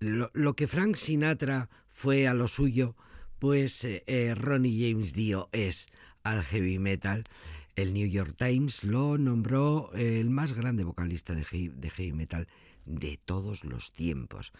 Lo, 0.00 0.30
lo 0.32 0.54
que 0.54 0.66
Frank 0.66 0.96
Sinatra 0.96 1.68
fue 1.88 2.26
a 2.26 2.34
lo 2.34 2.48
suyo, 2.48 2.96
pues 3.38 3.84
eh, 3.84 4.02
eh, 4.06 4.34
Ronnie 4.34 4.90
James 4.90 5.12
Dio 5.12 5.48
es 5.52 5.88
al 6.22 6.42
heavy 6.42 6.78
metal. 6.78 7.24
El 7.74 7.94
New 7.94 8.06
York 8.06 8.34
Times 8.36 8.84
lo 8.84 9.16
nombró 9.16 9.90
el 9.94 10.28
más 10.28 10.52
grande 10.52 10.84
vocalista 10.84 11.34
de 11.34 11.44
heavy, 11.44 12.12
metal 12.12 12.46
de 12.84 13.18
todos 13.24 13.64
los 13.64 13.92
tiempos. 13.92 14.52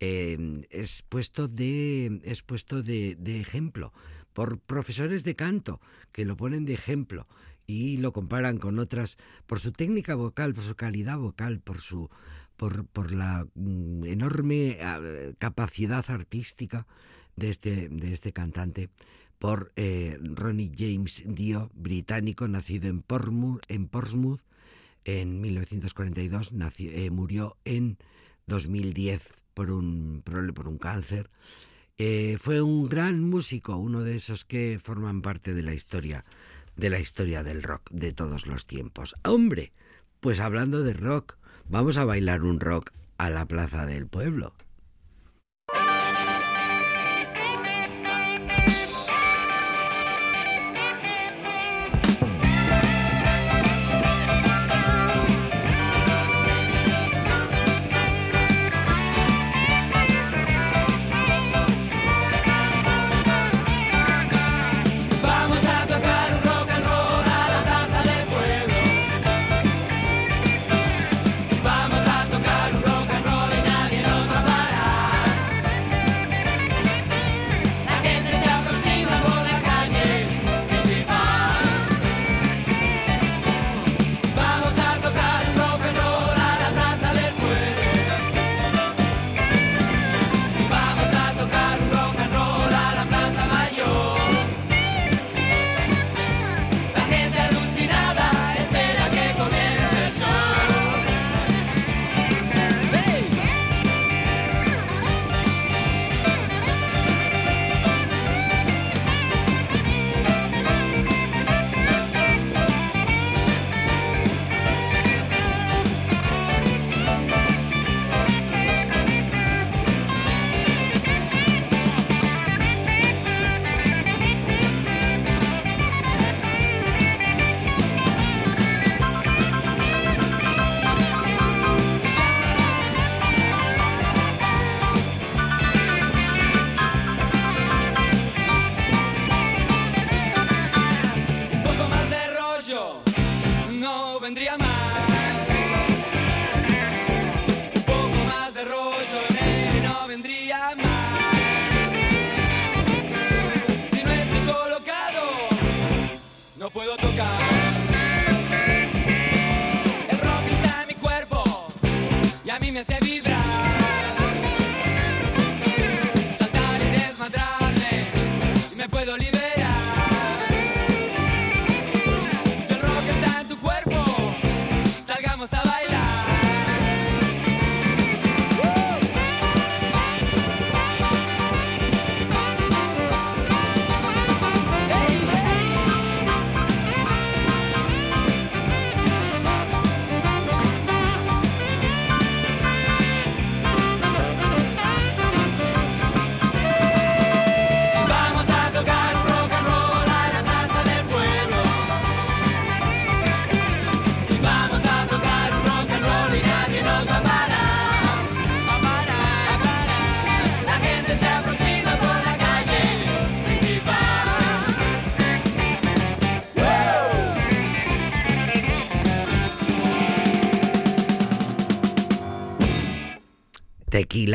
Eh, 0.00 0.66
es 0.70 1.02
puesto, 1.02 1.48
de, 1.48 2.20
es 2.24 2.42
puesto 2.42 2.82
de, 2.82 3.16
ejemplo 3.40 3.92
por 4.32 4.58
profesores 4.58 5.24
de 5.24 5.34
canto 5.34 5.80
que 6.12 6.24
lo 6.24 6.36
ponen 6.36 6.64
de 6.64 6.74
ejemplo 6.74 7.26
y 7.66 7.96
lo 7.96 8.12
comparan 8.12 8.58
con 8.58 8.78
otras 8.78 9.16
por 9.46 9.60
su 9.60 9.72
técnica 9.72 10.14
vocal, 10.14 10.54
por 10.54 10.64
su 10.64 10.74
calidad 10.74 11.18
vocal, 11.18 11.60
por 11.60 11.80
su 11.80 12.10
por, 12.56 13.12
la 13.12 13.46
mm, 13.54 14.04
enorme 14.04 14.78
eh, 14.80 15.34
capacidad 15.38 16.04
artística 16.10 16.86
de 17.36 17.50
este, 17.50 17.88
de 17.88 18.12
este 18.12 18.32
cantante, 18.32 18.90
por 19.38 19.72
eh, 19.76 20.18
Ronnie 20.20 20.72
James 20.76 21.22
Dio, 21.26 21.70
británico, 21.74 22.48
nacido 22.48 22.88
en 22.88 23.02
Portsmouth, 23.02 23.62
en, 23.68 23.88
Portsmouth, 23.88 24.40
en 25.04 25.40
1942, 25.40 26.52
nació, 26.52 26.90
eh, 26.92 27.10
murió 27.10 27.56
en 27.64 27.98
2010 28.46 29.22
por 29.54 29.70
un, 29.70 30.22
por 30.24 30.68
un 30.68 30.78
cáncer. 30.78 31.30
Eh, 31.98 32.36
fue 32.40 32.62
un 32.62 32.88
gran 32.88 33.24
músico, 33.24 33.76
uno 33.76 34.02
de 34.02 34.14
esos 34.14 34.44
que 34.44 34.78
forman 34.80 35.22
parte 35.22 35.54
de 35.54 35.62
la 35.62 35.74
historia, 35.74 36.24
de 36.76 36.90
la 36.90 37.00
historia 37.00 37.42
del 37.42 37.62
rock 37.62 37.90
de 37.90 38.12
todos 38.12 38.46
los 38.46 38.66
tiempos. 38.66 39.16
Hombre, 39.24 39.72
pues 40.20 40.40
hablando 40.40 40.82
de 40.82 40.92
rock, 40.92 41.36
vamos 41.68 41.98
a 41.98 42.04
bailar 42.04 42.42
un 42.42 42.60
rock 42.60 42.92
a 43.18 43.30
la 43.30 43.46
plaza 43.46 43.84
del 43.84 44.06
pueblo. 44.06 44.54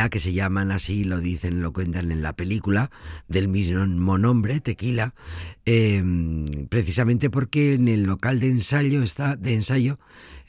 Que 0.09 0.19
se 0.19 0.33
llaman 0.33 0.71
así, 0.71 1.03
lo 1.03 1.19
dicen, 1.19 1.61
lo 1.61 1.73
cuentan 1.73 2.11
en 2.11 2.21
la 2.21 2.33
película, 2.33 2.91
del 3.27 3.47
mismo 3.47 4.17
nombre, 4.17 4.59
tequila, 4.59 5.13
eh, 5.65 6.03
precisamente 6.69 7.29
porque 7.29 7.75
en 7.75 7.87
el 7.87 8.03
local 8.03 8.39
de 8.39 8.47
ensayo 8.47 9.03
está, 9.03 9.35
de 9.35 9.53
ensayo 9.53 9.99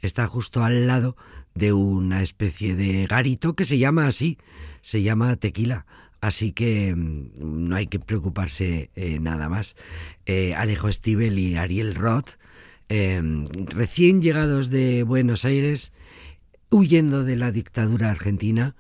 está 0.03 0.27
justo 0.27 0.65
al 0.65 0.87
lado 0.87 1.17
de 1.55 1.73
una 1.73 2.23
especie 2.23 2.75
de 2.75 3.07
garito 3.07 3.55
que 3.55 3.65
se 3.65 3.79
llama 3.79 4.07
así, 4.07 4.39
se 4.83 5.03
llama 5.03 5.37
tequila. 5.37 5.87
Así 6.21 6.53
que 6.53 6.95
mm, 6.95 7.69
no 7.69 7.77
hay 7.77 7.87
que 7.87 7.99
preocuparse 7.99 8.91
eh, 8.97 9.19
nada 9.21 9.49
más. 9.49 9.77
Eh, 10.27 10.55
Alejo 10.55 10.91
Stivel 10.91 11.39
y 11.39 11.57
Ariel 11.57 11.95
Roth, 11.95 12.39
eh, 12.89 13.21
recién 13.67 14.23
llegados 14.23 14.71
de 14.71 15.03
Buenos 15.03 15.45
Aires, 15.45 15.93
huyendo 16.71 17.25
de 17.25 17.37
la 17.37 17.53
dictadura 17.53 18.11
argentina 18.11 18.75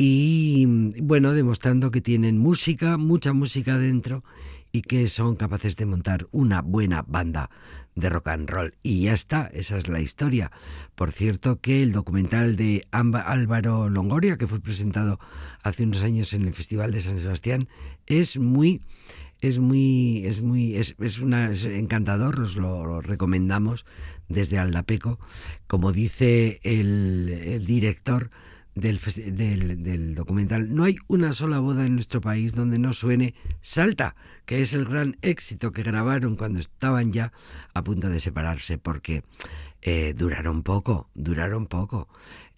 y 0.00 0.64
bueno, 1.02 1.32
demostrando 1.32 1.90
que 1.90 2.00
tienen 2.00 2.38
música, 2.38 2.96
mucha 2.96 3.32
música 3.32 3.78
dentro 3.78 4.22
y 4.70 4.82
que 4.82 5.08
son 5.08 5.34
capaces 5.34 5.74
de 5.74 5.86
montar 5.86 6.28
una 6.30 6.62
buena 6.62 7.02
banda 7.02 7.50
de 7.96 8.08
rock 8.08 8.28
and 8.28 8.48
roll. 8.48 8.74
Y 8.84 9.02
ya 9.02 9.12
está, 9.12 9.50
esa 9.52 9.76
es 9.76 9.88
la 9.88 10.00
historia. 10.00 10.52
Por 10.94 11.10
cierto 11.10 11.60
que 11.60 11.82
el 11.82 11.90
documental 11.90 12.54
de 12.54 12.86
Álvaro 12.92 13.88
Longoria, 13.88 14.38
que 14.38 14.46
fue 14.46 14.60
presentado 14.60 15.18
hace 15.64 15.82
unos 15.82 16.04
años 16.04 16.32
en 16.32 16.42
el 16.42 16.54
Festival 16.54 16.92
de 16.92 17.00
San 17.00 17.18
Sebastián, 17.18 17.68
es 18.06 18.38
muy 18.38 18.82
es 19.40 19.58
muy 19.58 20.24
es 20.26 20.42
muy 20.42 20.76
es, 20.76 20.94
es 21.00 21.18
una 21.18 21.50
es 21.50 21.64
encantador 21.64 22.40
os 22.40 22.56
lo, 22.56 23.00
recomendamos 23.00 23.86
desde 24.28 24.58
Aldapeco 24.58 25.20
como 25.68 25.92
dice 25.92 26.58
el 26.64 27.64
director 27.64 28.30
del, 28.80 30.14
documental 30.14 30.74
no 30.74 30.84
hay 30.84 30.96
una 31.06 31.32
sola 31.32 31.58
boda 31.58 31.86
en 31.86 31.94
nuestro 31.94 32.20
país 32.20 32.54
donde 32.54 32.78
no 32.78 32.92
suene 32.92 33.34
Salta 33.60 34.16
que 34.46 34.60
es 34.60 34.72
el 34.72 34.84
gran 34.84 35.16
éxito 35.22 35.72
que 35.72 35.82
grabaron 35.82 36.36
cuando 36.36 36.60
estaban 36.60 37.12
ya 37.12 37.32
a 37.74 37.82
punto 37.82 38.08
de 38.08 38.20
separarse 38.20 38.78
porque 38.78 39.22
eh, 39.82 40.14
duraron 40.16 40.62
poco 40.62 41.08
duraron 41.14 41.66
poco 41.66 42.08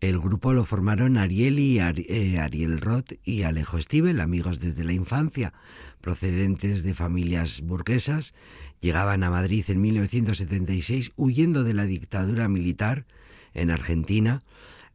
el 0.01 0.19
grupo 0.19 0.55
lo 0.55 0.65
formaron 0.65 1.19
Ariel 1.19 1.59
y 1.59 1.79
eh, 1.79 2.39
Ariel 2.39 2.81
Roth 2.81 3.13
y 3.23 3.43
Alejo 3.43 3.79
Stivel, 3.79 4.21
amigos 4.21 4.59
desde 4.59 4.83
la 4.83 4.95
infancia, 4.95 5.53
procedentes 6.01 6.83
de 6.83 6.95
familias 6.95 7.61
burguesas. 7.61 8.33
Llegaban 8.81 9.23
a 9.25 9.31
Madrid 9.31 9.63
en 9.69 9.83
1976 9.83 11.13
huyendo 11.17 11.65
de 11.65 11.75
la 11.75 11.85
dictadura 11.85 12.49
militar 12.49 13.05
en 13.53 13.71
Argentina. 13.71 14.43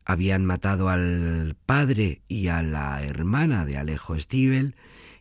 Habían 0.06 0.46
matado 0.46 0.90
al 0.90 1.56
padre 1.66 2.22
y 2.28 2.48
a 2.48 2.62
la 2.62 3.04
hermana 3.04 3.66
de 3.66 3.78
Alejo 3.78 4.18
Stivel 4.20 4.76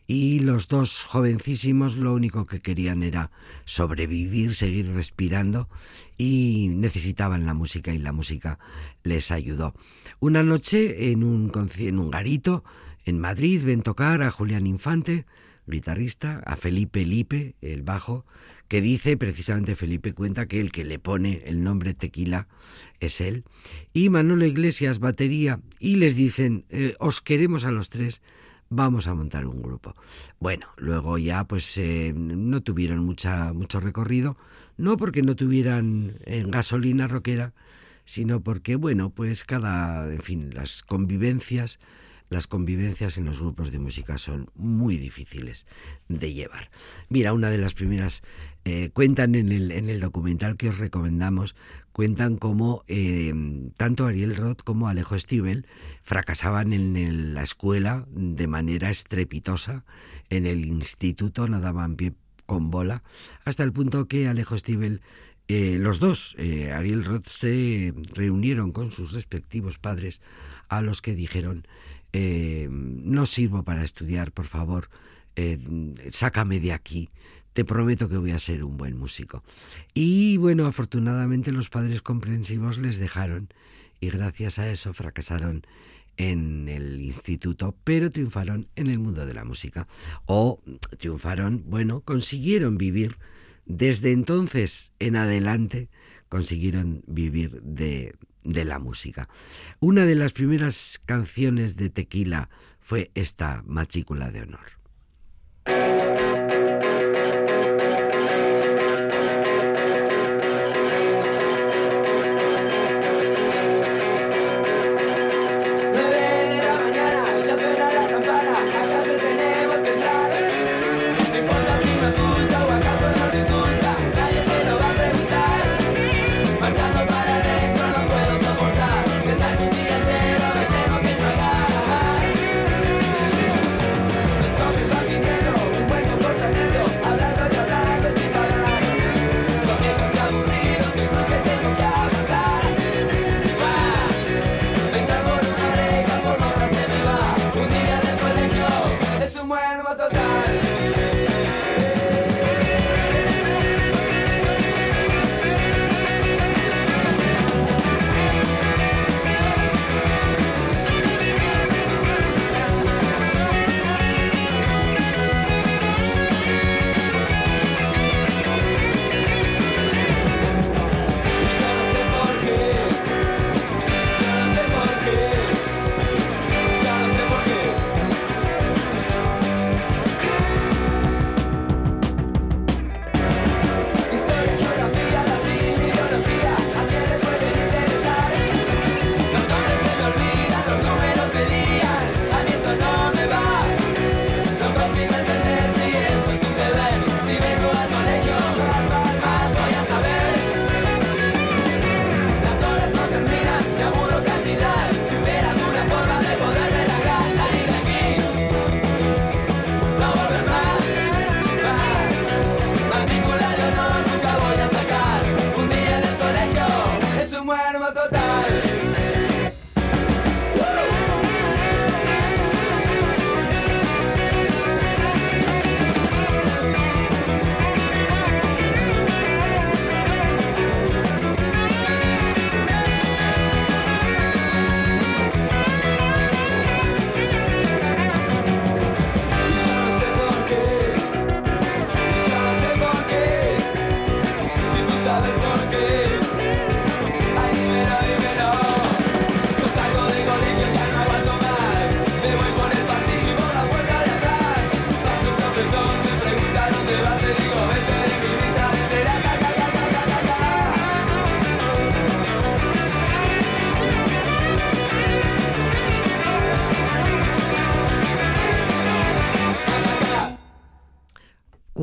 y 0.07 0.39
los 0.39 0.67
dos 0.67 1.03
jovencísimos 1.03 1.97
lo 1.97 2.13
único 2.13 2.45
que 2.45 2.61
querían 2.61 3.01
era 3.01 3.31
sobrevivir, 3.65 4.53
seguir 4.53 4.91
respirando 4.93 5.67
y 6.17 6.69
necesitaban 6.69 7.45
la 7.45 7.55
música 7.55 7.93
y 7.93 7.97
la 7.97 8.11
música 8.11 8.59
les 9.03 9.31
ayudó. 9.31 9.73
Una 10.19 10.43
noche 10.43 11.11
en 11.11 11.23
un, 11.23 11.51
en 11.79 11.99
un 11.99 12.11
garito 12.11 12.63
en 13.05 13.19
Madrid 13.19 13.63
ven 13.65 13.81
tocar 13.81 14.21
a 14.21 14.31
Julián 14.31 14.67
Infante, 14.67 15.25
guitarrista, 15.67 16.41
a 16.45 16.55
Felipe 16.55 17.03
Lipe, 17.05 17.55
el 17.61 17.81
bajo, 17.81 18.25
que 18.67 18.81
dice, 18.81 19.17
precisamente 19.17 19.75
Felipe 19.75 20.13
cuenta 20.13 20.47
que 20.47 20.59
el 20.59 20.71
que 20.71 20.83
le 20.83 20.99
pone 20.99 21.43
el 21.45 21.63
nombre 21.63 21.93
tequila 21.93 22.47
es 22.99 23.21
él, 23.21 23.43
y 23.93 24.09
Manolo 24.09 24.45
Iglesias, 24.45 24.99
batería, 24.99 25.59
y 25.79 25.95
les 25.95 26.15
dicen, 26.15 26.65
eh, 26.69 26.95
os 26.99 27.21
queremos 27.21 27.65
a 27.65 27.71
los 27.71 27.89
tres, 27.89 28.21
vamos 28.69 29.07
a 29.07 29.13
montar 29.13 29.45
un 29.45 29.61
grupo. 29.61 29.93
Bueno, 30.39 30.67
luego 30.77 31.17
ya 31.17 31.43
pues 31.45 31.77
eh, 31.77 32.13
no 32.15 32.61
tuvieron 32.61 32.99
mucha, 32.99 33.53
mucho 33.53 33.79
recorrido, 33.79 34.37
no 34.77 34.97
porque 34.97 35.21
no 35.21 35.35
tuvieran 35.35 36.17
eh, 36.25 36.43
gasolina 36.47 37.07
rockera, 37.07 37.53
sino 38.05 38.41
porque, 38.41 38.75
bueno, 38.75 39.09
pues 39.09 39.43
cada, 39.43 40.11
en 40.11 40.21
fin, 40.21 40.51
las 40.53 40.83
convivencias, 40.83 41.79
las 42.29 42.47
convivencias 42.47 43.17
en 43.17 43.25
los 43.25 43.39
grupos 43.39 43.71
de 43.71 43.79
música 43.79 44.17
son 44.17 44.49
muy 44.55 44.97
difíciles 44.97 45.65
de 46.07 46.33
llevar. 46.33 46.69
Mira, 47.09 47.33
una 47.33 47.49
de 47.49 47.57
las 47.57 47.73
primeras, 47.73 48.23
eh, 48.65 48.89
cuentan 48.93 49.35
en 49.35 49.51
el, 49.51 49.71
en 49.71 49.89
el 49.89 49.99
documental 49.99 50.57
que 50.57 50.69
os 50.69 50.79
recomendamos, 50.79 51.55
cuentan 51.91 52.37
cómo 52.37 52.83
eh, 52.87 53.33
tanto 53.77 54.07
Ariel 54.07 54.35
Roth 54.35 54.61
como 54.63 54.87
Alejo 54.87 55.17
Stivel 55.17 55.67
fracasaban 56.01 56.73
en 56.73 57.33
la 57.33 57.43
escuela 57.43 58.05
de 58.09 58.47
manera 58.47 58.89
estrepitosa, 58.89 59.85
en 60.29 60.45
el 60.47 60.65
instituto 60.65 61.47
no 61.47 61.59
daban 61.59 61.95
pie 61.95 62.13
con 62.45 62.71
bola, 62.71 63.03
hasta 63.43 63.63
el 63.63 63.71
punto 63.71 64.07
que 64.07 64.27
Alejo 64.27 64.57
Stivel 64.57 65.01
eh, 65.47 65.77
los 65.79 65.99
dos, 65.99 66.35
Ariel 66.39 67.05
Roth, 67.05 67.27
se 67.27 67.93
reunieron 68.13 68.71
con 68.71 68.89
sus 68.89 69.13
respectivos 69.13 69.77
padres 69.77 70.19
a 70.69 70.81
los 70.81 71.03
que 71.03 71.13
dijeron, 71.13 71.67
eh, 72.17 72.69
no 72.71 73.25
sirvo 73.25 73.63
para 73.63 73.83
estudiar, 73.83 74.31
por 74.31 74.45
favor, 74.45 74.89
eh, 75.35 75.59
sácame 76.11 76.61
de 76.61 76.71
aquí, 76.71 77.09
te 77.51 77.65
prometo 77.65 78.07
que 78.07 78.15
voy 78.15 78.31
a 78.31 78.39
ser 78.39 78.63
un 78.63 78.77
buen 78.77 78.97
músico. 78.97 79.43
Y 79.93 80.37
bueno, 80.37 80.65
afortunadamente 80.65 81.51
los 81.51 81.69
padres 81.69 82.01
comprensivos 82.01 82.77
les 82.77 82.99
dejaron 82.99 83.49
y 83.99 84.11
gracias 84.11 84.59
a 84.59 84.71
eso 84.71 84.93
fracasaron 84.93 85.63
en 86.15 86.69
el 86.69 87.01
instituto, 87.01 87.75
pero 87.83 88.09
triunfaron 88.09 88.69
en 88.77 88.87
el 88.87 88.99
mundo 88.99 89.25
de 89.25 89.33
la 89.33 89.43
música. 89.43 89.85
O 90.25 90.61
triunfaron, 90.97 91.65
bueno, 91.67 91.99
consiguieron 91.99 92.77
vivir 92.77 93.17
desde 93.65 94.13
entonces 94.13 94.93
en 94.99 95.17
adelante 95.17 95.89
consiguieron 96.29 97.03
vivir 97.07 97.61
de, 97.61 98.15
de 98.45 98.63
la 98.63 98.79
música. 98.79 99.27
Una 99.79 100.05
de 100.05 100.15
las 100.15 100.31
primeras 100.31 101.01
canciones 101.05 101.75
de 101.75 101.89
Tequila 101.89 102.49
fue 102.79 103.11
esta 103.15 103.63
matrícula 103.65 104.31
de 104.31 104.43
honor. 104.43 105.94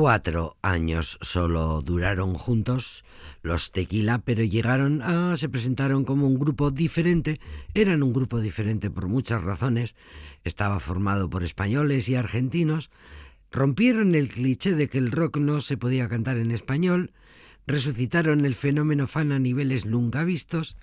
Cuatro 0.02 0.56
años 0.62 1.16
solo 1.20 1.80
duraron 1.80 2.34
juntos 2.34 3.04
los 3.40 3.70
Tequila, 3.70 4.18
pero 4.18 4.42
llegaron 4.42 5.00
a, 5.00 5.36
se 5.36 5.48
presentaron 5.48 6.04
como 6.04 6.26
un 6.26 6.40
grupo 6.40 6.72
diferente. 6.72 7.38
Eran 7.72 8.02
un 8.02 8.12
grupo 8.12 8.40
diferente 8.40 8.90
por 8.90 9.06
muchas 9.06 9.44
razones. 9.44 9.94
Estaba 10.42 10.80
formado 10.80 11.30
por 11.30 11.44
españoles 11.44 12.08
y 12.08 12.16
argentinos. 12.16 12.90
Rompieron 13.52 14.16
el 14.16 14.28
cliché 14.28 14.74
de 14.74 14.88
que 14.88 14.98
el 14.98 15.12
rock 15.12 15.36
no 15.36 15.60
se 15.60 15.76
podía 15.76 16.08
cantar 16.08 16.36
en 16.36 16.50
español. 16.50 17.12
Resucitaron 17.68 18.44
el 18.44 18.56
fenómeno 18.56 19.06
fan 19.06 19.30
a 19.30 19.38
niveles 19.38 19.86
nunca 19.86 20.24
vistos. 20.24 20.76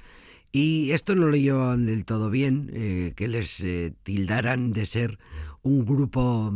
Y 0.53 0.91
esto 0.91 1.13
no 1.13 1.27
lo 1.27 1.35
llevaban 1.35 1.85
del 1.85 2.05
todo 2.05 2.29
bien, 2.29 2.71
eh, 2.73 3.11
que 3.17 3.27
les 3.27 3.59
eh, 3.65 3.93
tildaran 4.01 4.71
de 4.71 4.85
ser 4.85 5.19
un 5.61 5.85
grupo 5.85 6.53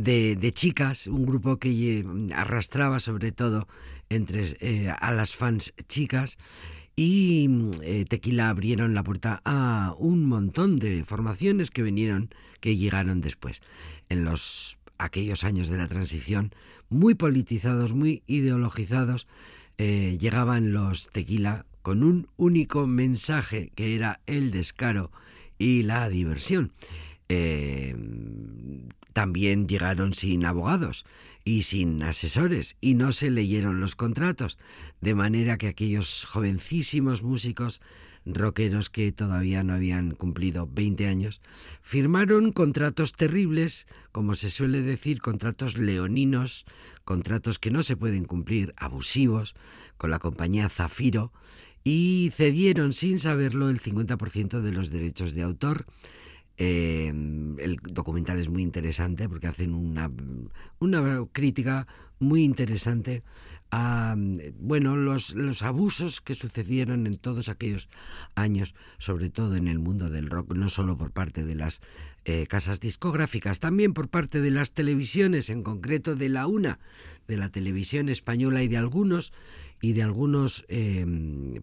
de, 0.00 0.52
chicas, 0.52 1.06
un 1.06 1.26
grupo 1.26 1.58
que 1.58 1.70
eh, 1.70 2.04
arrastraba 2.34 3.00
sobre 3.00 3.32
todo 3.32 3.68
entre 4.08 4.56
eh, 4.60 4.90
a 4.90 5.12
las 5.12 5.36
fans 5.36 5.72
chicas 5.88 6.38
y 6.96 7.48
eh, 7.82 8.04
Tequila 8.08 8.48
abrieron 8.48 8.94
la 8.94 9.04
puerta 9.04 9.40
a 9.44 9.94
un 9.98 10.26
montón 10.26 10.78
de 10.78 11.04
formaciones 11.04 11.70
que 11.70 11.82
vinieron, 11.82 12.30
que 12.60 12.76
llegaron 12.76 13.20
después. 13.20 13.60
En 14.08 14.24
los 14.24 14.78
aquellos 14.98 15.44
años 15.44 15.68
de 15.68 15.78
la 15.78 15.88
transición, 15.88 16.52
muy 16.88 17.14
politizados, 17.14 17.94
muy 17.94 18.22
ideologizados, 18.26 19.26
llegaban 19.78 20.74
los 20.74 21.08
Tequila 21.08 21.64
con 21.80 22.02
un 22.02 22.28
único 22.36 22.86
mensaje 22.86 23.72
que 23.74 23.94
era 23.94 24.20
el 24.26 24.50
descaro 24.50 25.10
y 25.56 25.84
la 25.84 26.10
diversión. 26.10 26.72
Eh, 27.30 27.96
también 29.12 29.68
llegaron 29.68 30.14
sin 30.14 30.44
abogados 30.44 31.04
y 31.44 31.62
sin 31.62 32.02
asesores 32.02 32.76
y 32.80 32.94
no 32.94 33.12
se 33.12 33.30
leyeron 33.30 33.80
los 33.80 33.96
contratos, 33.96 34.58
de 35.00 35.14
manera 35.14 35.58
que 35.58 35.68
aquellos 35.68 36.24
jovencísimos 36.26 37.22
músicos 37.22 37.80
rockeros 38.26 38.90
que 38.90 39.12
todavía 39.12 39.62
no 39.62 39.74
habían 39.74 40.12
cumplido 40.12 40.68
20 40.70 41.06
años, 41.06 41.40
firmaron 41.82 42.52
contratos 42.52 43.12
terribles, 43.12 43.86
como 44.12 44.34
se 44.34 44.50
suele 44.50 44.82
decir, 44.82 45.20
contratos 45.20 45.76
leoninos, 45.76 46.66
contratos 47.04 47.58
que 47.58 47.70
no 47.70 47.82
se 47.82 47.96
pueden 47.96 48.24
cumplir, 48.24 48.74
abusivos, 48.76 49.54
con 49.96 50.10
la 50.10 50.18
compañía 50.18 50.68
Zafiro, 50.68 51.32
y 51.82 52.30
cedieron 52.34 52.92
sin 52.92 53.18
saberlo 53.18 53.70
el 53.70 53.80
50% 53.80 54.60
de 54.60 54.72
los 54.72 54.90
derechos 54.90 55.34
de 55.34 55.42
autor, 55.42 55.86
eh, 56.62 57.08
el 57.08 57.78
documental 57.82 58.38
es 58.38 58.50
muy 58.50 58.60
interesante 58.60 59.30
porque 59.30 59.46
hacen 59.46 59.72
una, 59.72 60.10
una 60.78 61.26
crítica 61.32 61.86
muy 62.18 62.42
interesante 62.42 63.22
a 63.70 64.14
bueno 64.58 64.94
los, 64.94 65.34
los 65.34 65.62
abusos 65.62 66.20
que 66.20 66.34
sucedieron 66.34 67.06
en 67.06 67.16
todos 67.16 67.48
aquellos 67.48 67.88
años, 68.34 68.74
sobre 68.98 69.30
todo 69.30 69.56
en 69.56 69.68
el 69.68 69.78
mundo 69.78 70.10
del 70.10 70.28
rock, 70.28 70.54
no 70.54 70.68
solo 70.68 70.98
por 70.98 71.12
parte 71.12 71.44
de 71.44 71.54
las 71.54 71.80
eh, 72.26 72.46
casas 72.46 72.78
discográficas, 72.78 73.58
también 73.58 73.94
por 73.94 74.08
parte 74.08 74.42
de 74.42 74.50
las 74.50 74.72
televisiones, 74.72 75.48
en 75.48 75.62
concreto 75.62 76.14
de 76.14 76.28
la 76.28 76.46
una, 76.46 76.78
de 77.26 77.38
la 77.38 77.48
televisión 77.48 78.10
española 78.10 78.62
y 78.62 78.68
de 78.68 78.76
algunos 78.76 79.32
y 79.80 79.94
de 79.94 80.02
algunos 80.02 80.66
eh, 80.68 81.06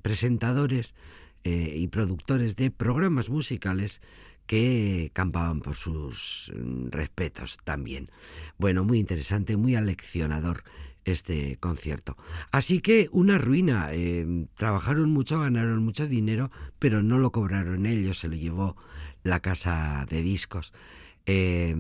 presentadores 0.02 0.96
eh, 1.44 1.76
y 1.78 1.88
productores 1.88 2.56
de 2.56 2.72
programas 2.72 3.30
musicales 3.30 4.02
que 4.48 5.12
campaban 5.14 5.60
por 5.60 5.76
sus 5.76 6.52
mm, 6.56 6.88
respetos 6.90 7.60
también. 7.64 8.10
Bueno, 8.58 8.84
muy 8.84 9.00
interesante, 9.00 9.58
muy 9.58 9.76
aleccionador 9.76 10.64
este 11.06 11.58
concierto. 11.58 12.18
Así 12.52 12.82
que 12.82 13.10
una 13.12 13.38
ruina. 13.38 13.90
eh, 13.92 14.48
trabajaron 14.56 15.12
mucho, 15.12 15.40
ganaron 15.40 15.84
mucho 15.84 16.08
dinero, 16.08 16.52
pero 16.80 17.04
no 17.04 17.20
lo 17.20 17.32
cobraron 17.32 17.86
ellos, 17.86 18.20
se 18.20 18.28
lo 18.28 18.36
llevó 18.36 18.76
la 19.24 19.40
casa 19.40 20.06
de 20.10 20.22
discos. 20.22 20.74
Eh, 21.26 21.76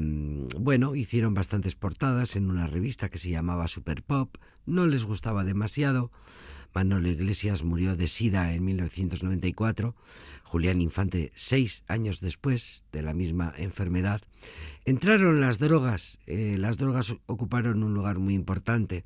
bueno, 0.60 0.96
hicieron 0.96 1.34
bastantes 1.34 1.76
portadas 1.76 2.36
en 2.36 2.50
una 2.50 2.68
revista 2.68 3.10
que 3.10 3.18
se 3.18 3.30
llamaba 3.30 3.70
Super 3.70 4.04
Pop, 4.04 4.36
no 4.66 4.86
les 4.88 5.06
gustaba 5.06 5.44
demasiado. 5.46 6.12
Manolo 6.74 7.08
Iglesias 7.08 7.64
murió 7.64 7.96
de 7.96 8.08
sida 8.08 8.54
en 8.54 8.64
1994, 8.66 9.96
Julián 10.48 10.80
Infante 10.82 11.34
seis 11.36 11.84
años 11.88 12.22
después 12.22 12.86
de 12.94 13.02
la 13.02 13.14
misma 13.14 13.54
enfermedad. 13.58 14.22
Entraron 14.86 15.42
las 15.42 15.60
drogas, 15.60 16.20
eh, 16.26 16.56
las 16.58 16.78
drogas 16.78 17.16
ocuparon 17.26 17.84
un 17.84 17.94
lugar 17.94 18.18
muy 18.18 18.34
importante. 18.34 19.04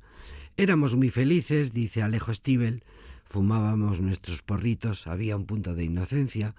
Éramos 0.56 0.94
muy 0.94 1.10
felices, 1.10 1.72
dice 1.72 2.00
Alejo 2.02 2.32
Stivel, 2.32 2.84
fumábamos 3.24 4.00
nuestros 4.00 4.40
porritos, 4.42 5.08
había 5.08 5.34
un 5.34 5.46
punto 5.46 5.74
de 5.74 5.82
inocencia, 5.82 6.54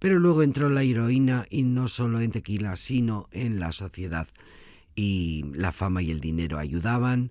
pero 0.00 0.18
luego 0.18 0.42
entró 0.42 0.68
la 0.68 0.82
heroína 0.82 1.46
y 1.48 1.62
no 1.62 1.86
solo 1.86 2.20
en 2.20 2.32
tequila, 2.32 2.74
sino 2.74 3.28
en 3.30 3.60
la 3.60 3.70
sociedad. 3.70 4.26
Y 4.96 5.44
la 5.52 5.70
fama 5.70 6.02
y 6.02 6.10
el 6.10 6.18
dinero 6.20 6.58
ayudaban 6.58 7.30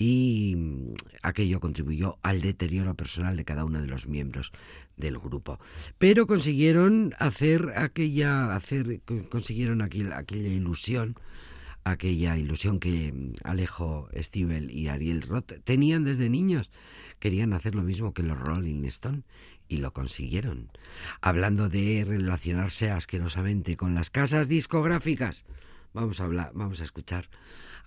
y 0.00 0.54
mm, 0.56 0.94
aquello 1.22 1.60
contribuyó 1.60 2.18
al 2.22 2.40
deterioro 2.40 2.94
personal 2.94 3.36
de 3.36 3.44
cada 3.44 3.66
uno 3.66 3.82
de 3.82 3.86
los 3.86 4.06
miembros 4.06 4.50
del 4.96 5.18
grupo. 5.18 5.60
Pero 5.98 6.26
consiguieron 6.26 7.14
hacer 7.18 7.74
aquella, 7.76 8.54
hacer, 8.56 9.02
co- 9.04 9.28
consiguieron 9.28 9.82
aquel- 9.82 10.14
aquella 10.14 10.48
ilusión, 10.48 11.16
aquella 11.84 12.38
ilusión 12.38 12.80
que 12.80 13.12
mm, 13.12 13.32
Alejo 13.44 14.08
Stivel 14.16 14.70
y 14.70 14.88
Ariel 14.88 15.20
Roth 15.20 15.52
tenían 15.64 16.02
desde 16.04 16.30
niños. 16.30 16.70
Querían 17.18 17.52
hacer 17.52 17.74
lo 17.74 17.82
mismo 17.82 18.14
que 18.14 18.22
los 18.22 18.38
Rolling 18.40 18.84
Stone 18.86 19.24
y 19.68 19.76
lo 19.76 19.92
consiguieron. 19.92 20.70
Hablando 21.20 21.68
de 21.68 22.06
relacionarse 22.08 22.90
asquerosamente 22.90 23.76
con 23.76 23.94
las 23.94 24.08
casas 24.08 24.48
discográficas, 24.48 25.44
vamos 25.92 26.20
a 26.20 26.24
hablar, 26.24 26.52
vamos 26.54 26.80
a 26.80 26.84
escuchar 26.84 27.28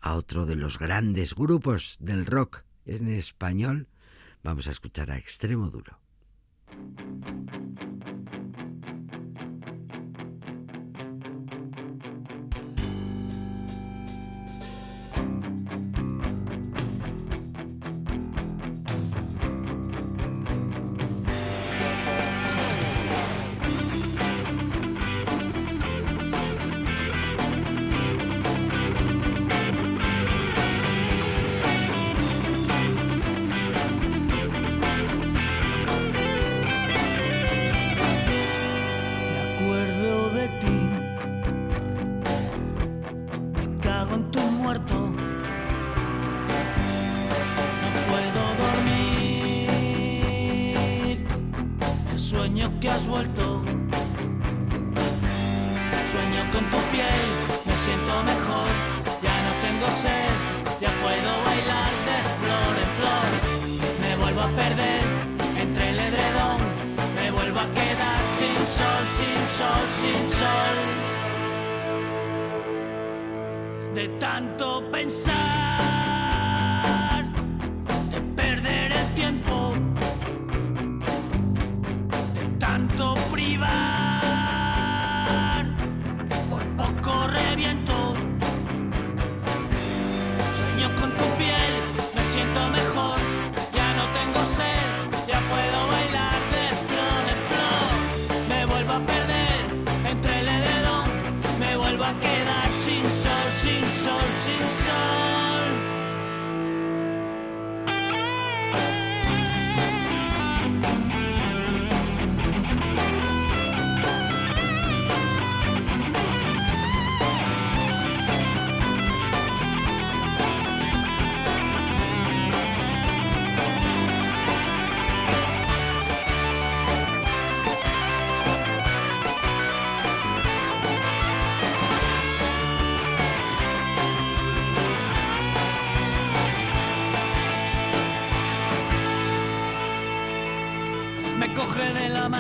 a 0.02 0.16
otro 0.16 0.46
de 0.46 0.56
los 0.56 0.80
grandes 0.80 1.34
grupos 1.34 1.98
del 2.00 2.26
rock 2.26 2.64
en 2.86 3.08
español. 3.08 3.88
Vamos 4.44 4.68
a 4.68 4.72
escuchar 4.72 5.12
a 5.12 5.18
Extremo 5.18 5.70
Duro. 5.70 6.00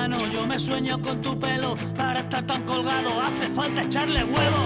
Mano, 0.08 0.28
yo 0.28 0.46
me 0.46 0.60
sueño 0.60 1.00
con 1.02 1.22
tu 1.22 1.40
pelo. 1.40 1.78
Para 1.98 2.20
estar 2.20 2.44
tan 2.46 2.64
colgado 2.64 3.10
hace 3.22 3.48
falta 3.50 3.84
echarle 3.84 4.24
huevo. 4.24 4.62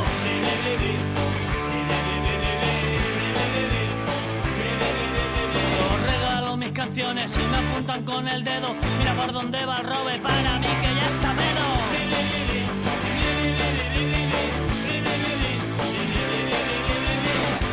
Yo 5.78 5.88
regalo 6.12 6.58
mis 6.58 6.72
canciones 6.72 7.38
y 7.38 7.52
me 7.52 7.58
apuntan 7.58 8.04
con 8.04 8.28
el 8.28 8.44
dedo. 8.44 8.70
Mira 9.00 9.14
por 9.14 9.32
dónde 9.32 9.66
va 9.66 9.78
el 9.78 9.84
robe 9.84 10.20
para 10.20 10.60
mí 10.60 10.68
que 10.82 10.90
ya 11.00 11.08
está 11.14 11.34
menos. 11.34 11.78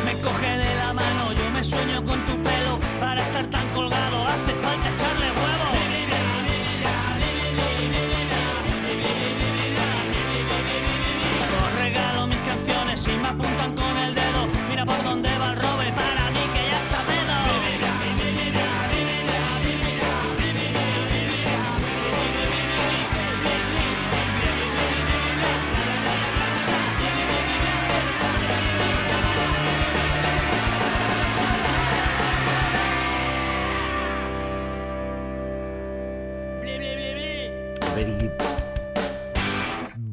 Me 0.05 0.13
coge 0.21 0.57
de 0.65 0.75
la 0.75 0.93
mano, 0.93 1.33
yo 1.33 1.49
me 1.51 1.63
sueño 1.63 2.03
con 2.03 2.25
tu 2.27 2.33
pelo. 2.43 2.79
Para 2.99 3.21
estar 3.21 3.47
tan 3.47 3.67
colgado 3.69 4.17
hace 4.27 4.53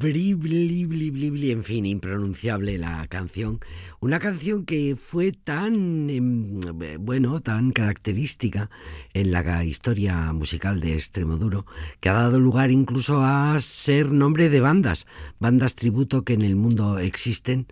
bli, 0.03 0.34
bli, 0.34 0.84
bli, 0.84 1.30
bli, 1.30 1.50
en 1.53 1.62
fin, 1.62 1.86
impronunciable 1.86 2.76
la 2.76 3.07
canción. 3.07 3.61
Una 4.00 4.18
canción 4.18 4.64
que 4.64 4.96
fue 4.96 5.30
tan, 5.30 6.11
em, 6.11 6.59
bueno, 6.98 7.40
tan 7.40 7.70
característica 7.70 8.68
en 9.14 9.30
la 9.30 9.64
historia 9.64 10.32
musical 10.32 10.80
de 10.80 10.94
Extremoduro, 10.94 11.66
que 12.00 12.09
ha 12.09 12.14
dado 12.14 12.40
lugar 12.40 12.72
incluso 12.72 13.22
a 13.22 13.57
ser 13.61 14.11
nombre 14.11 14.48
de 14.48 14.61
bandas, 14.61 15.07
bandas 15.38 15.76
tributo 15.76 16.24
que 16.24 16.32
en 16.32 16.42
el 16.42 16.57
mundo 16.57 16.98
existen 16.98 17.66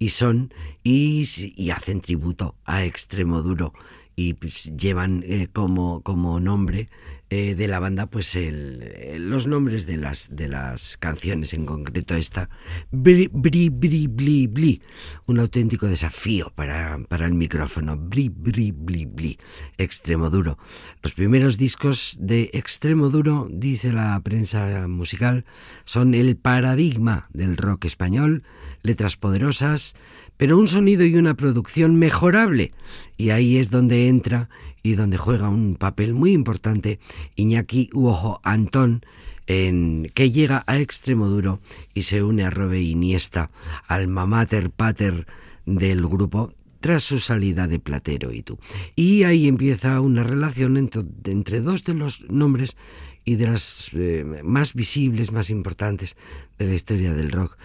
y 0.00 0.08
son, 0.08 0.52
y, 0.82 1.24
y 1.56 1.70
hacen 1.70 2.00
tributo 2.00 2.56
a 2.64 2.84
Extremoduro 2.84 3.72
y 4.16 4.32
pues, 4.34 4.72
llevan 4.76 5.22
eh, 5.26 5.48
como, 5.52 6.00
como 6.00 6.40
nombre 6.40 6.88
eh, 7.28 7.54
de 7.54 7.66
la 7.68 7.80
banda 7.80 8.06
pues 8.06 8.34
el- 8.36 8.80
eh, 8.82 9.18
los 9.18 9.46
nombres 9.48 9.84
de 9.84 9.96
las 9.96 10.34
de 10.34 10.48
las 10.48 10.96
canciones 10.96 11.52
en 11.54 11.66
concreto 11.66 12.14
esta 12.14 12.48
Bri 12.92 13.28
Bri 13.32 13.68
Bri 13.68 14.06
Bli 14.06 14.46
Bli. 14.46 14.82
Un 15.26 15.40
auténtico 15.40 15.86
desafío 15.86 16.52
para, 16.54 16.98
para 17.08 17.26
el 17.26 17.34
micrófono. 17.34 17.96
Bri 17.96 18.28
Bri 18.28 18.70
Bli 18.72 19.06
Bli. 19.06 19.38
Extremo 19.76 20.30
duro. 20.30 20.56
Los 21.02 21.12
primeros 21.14 21.58
discos 21.58 22.16
de 22.20 22.48
extremo 22.54 23.10
duro 23.10 23.48
dice 23.50 23.92
la 23.92 24.18
prensa 24.20 24.86
musical 24.88 25.44
son 25.84 26.14
el 26.14 26.36
paradigma 26.36 27.28
del 27.32 27.56
rock 27.56 27.84
español 27.86 28.44
letras 28.82 29.16
poderosas 29.16 29.94
pero 30.36 30.58
un 30.58 30.68
sonido 30.68 31.04
y 31.04 31.16
una 31.16 31.34
producción 31.34 31.96
mejorable. 31.96 32.72
Y 33.16 33.30
ahí 33.30 33.56
es 33.56 33.70
donde 33.70 34.08
entra 34.08 34.48
y 34.82 34.94
donde 34.94 35.18
juega 35.18 35.48
un 35.48 35.76
papel 35.76 36.14
muy 36.14 36.32
importante 36.32 37.00
Iñaki 37.34 37.90
Uojo 37.92 38.40
Antón, 38.44 39.04
en, 39.46 40.10
que 40.14 40.30
llega 40.30 40.64
a 40.66 40.78
Extremoduro 40.78 41.60
y 41.94 42.02
se 42.02 42.22
une 42.22 42.44
a 42.44 42.50
Robe 42.50 42.80
Iniesta, 42.80 43.50
alma 43.86 44.26
mater 44.26 44.70
pater 44.70 45.26
del 45.64 46.06
grupo, 46.06 46.52
tras 46.80 47.02
su 47.02 47.18
salida 47.18 47.66
de 47.66 47.80
Platero 47.80 48.32
y 48.32 48.42
tú. 48.42 48.58
Y 48.94 49.24
ahí 49.24 49.48
empieza 49.48 50.00
una 50.00 50.22
relación 50.22 50.76
entre, 50.76 51.02
entre 51.24 51.60
dos 51.60 51.84
de 51.84 51.94
los 51.94 52.28
nombres 52.30 52.76
y 53.24 53.34
de 53.34 53.48
las 53.48 53.90
eh, 53.92 54.24
más 54.44 54.74
visibles, 54.74 55.32
más 55.32 55.50
importantes 55.50 56.16
de 56.58 56.66
la 56.66 56.74
historia 56.74 57.12
del 57.12 57.32
rock 57.32 57.58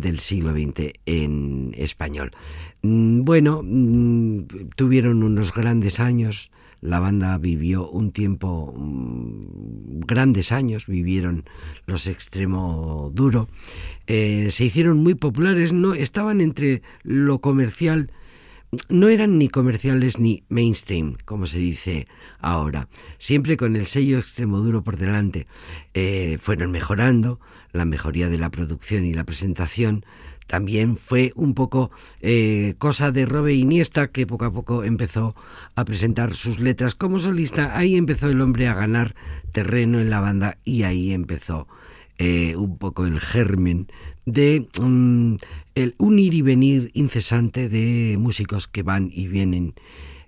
del 0.00 0.18
siglo 0.18 0.52
XX 0.52 0.92
en 1.06 1.74
español. 1.76 2.32
Mm, 2.82 3.24
Bueno, 3.24 3.62
mm, 3.64 4.46
tuvieron 4.76 5.22
unos 5.22 5.52
grandes 5.52 6.00
años, 6.00 6.50
la 6.80 6.98
banda 6.98 7.38
vivió 7.38 7.88
un 7.88 8.10
tiempo, 8.10 8.74
mm, 8.76 10.00
grandes 10.06 10.50
años, 10.52 10.86
vivieron 10.86 11.44
los 11.86 12.06
extremo 12.06 13.10
duro, 13.14 13.48
eh, 14.06 14.48
se 14.50 14.64
hicieron 14.64 14.98
muy 14.98 15.14
populares, 15.14 15.72
no 15.72 15.94
estaban 15.94 16.40
entre 16.40 16.82
lo 17.04 17.38
comercial, 17.38 18.10
no 18.88 19.08
eran 19.08 19.38
ni 19.38 19.48
comerciales 19.48 20.18
ni 20.18 20.44
mainstream, 20.48 21.16
como 21.26 21.46
se 21.46 21.58
dice 21.58 22.06
ahora. 22.40 22.88
Siempre 23.18 23.58
con 23.58 23.76
el 23.76 23.86
sello 23.86 24.18
Extremoduro 24.18 24.82
por 24.82 24.96
delante. 24.96 25.46
Eh, 25.92 26.38
fueron 26.40 26.70
mejorando 26.70 27.38
la 27.72 27.84
mejoría 27.84 28.30
de 28.30 28.38
la 28.38 28.50
producción 28.50 29.04
y 29.04 29.12
la 29.12 29.24
presentación. 29.24 30.06
También 30.46 30.96
fue 30.96 31.32
un 31.34 31.54
poco 31.54 31.90
eh, 32.20 32.74
cosa 32.78 33.12
de 33.12 33.26
Robe 33.26 33.54
Iniesta, 33.54 34.08
que 34.08 34.26
poco 34.26 34.46
a 34.46 34.52
poco 34.52 34.84
empezó 34.84 35.34
a 35.74 35.84
presentar 35.84 36.34
sus 36.34 36.58
letras 36.58 36.94
como 36.94 37.18
solista. 37.18 37.76
Ahí 37.76 37.96
empezó 37.96 38.28
el 38.28 38.40
hombre 38.40 38.68
a 38.68 38.74
ganar 38.74 39.14
terreno 39.52 40.00
en 40.00 40.08
la 40.08 40.20
banda 40.20 40.56
y 40.64 40.84
ahí 40.84 41.12
empezó 41.12 41.68
eh, 42.24 42.54
un 42.54 42.78
poco 42.78 43.04
el 43.04 43.18
germen 43.18 43.88
de 44.26 44.68
mm, 44.80 45.34
el 45.74 45.96
un 45.98 46.20
ir 46.20 46.34
y 46.34 46.42
venir 46.42 46.92
incesante 46.94 47.68
de 47.68 48.16
músicos 48.16 48.68
que 48.68 48.84
van 48.84 49.10
y 49.12 49.26
vienen. 49.26 49.74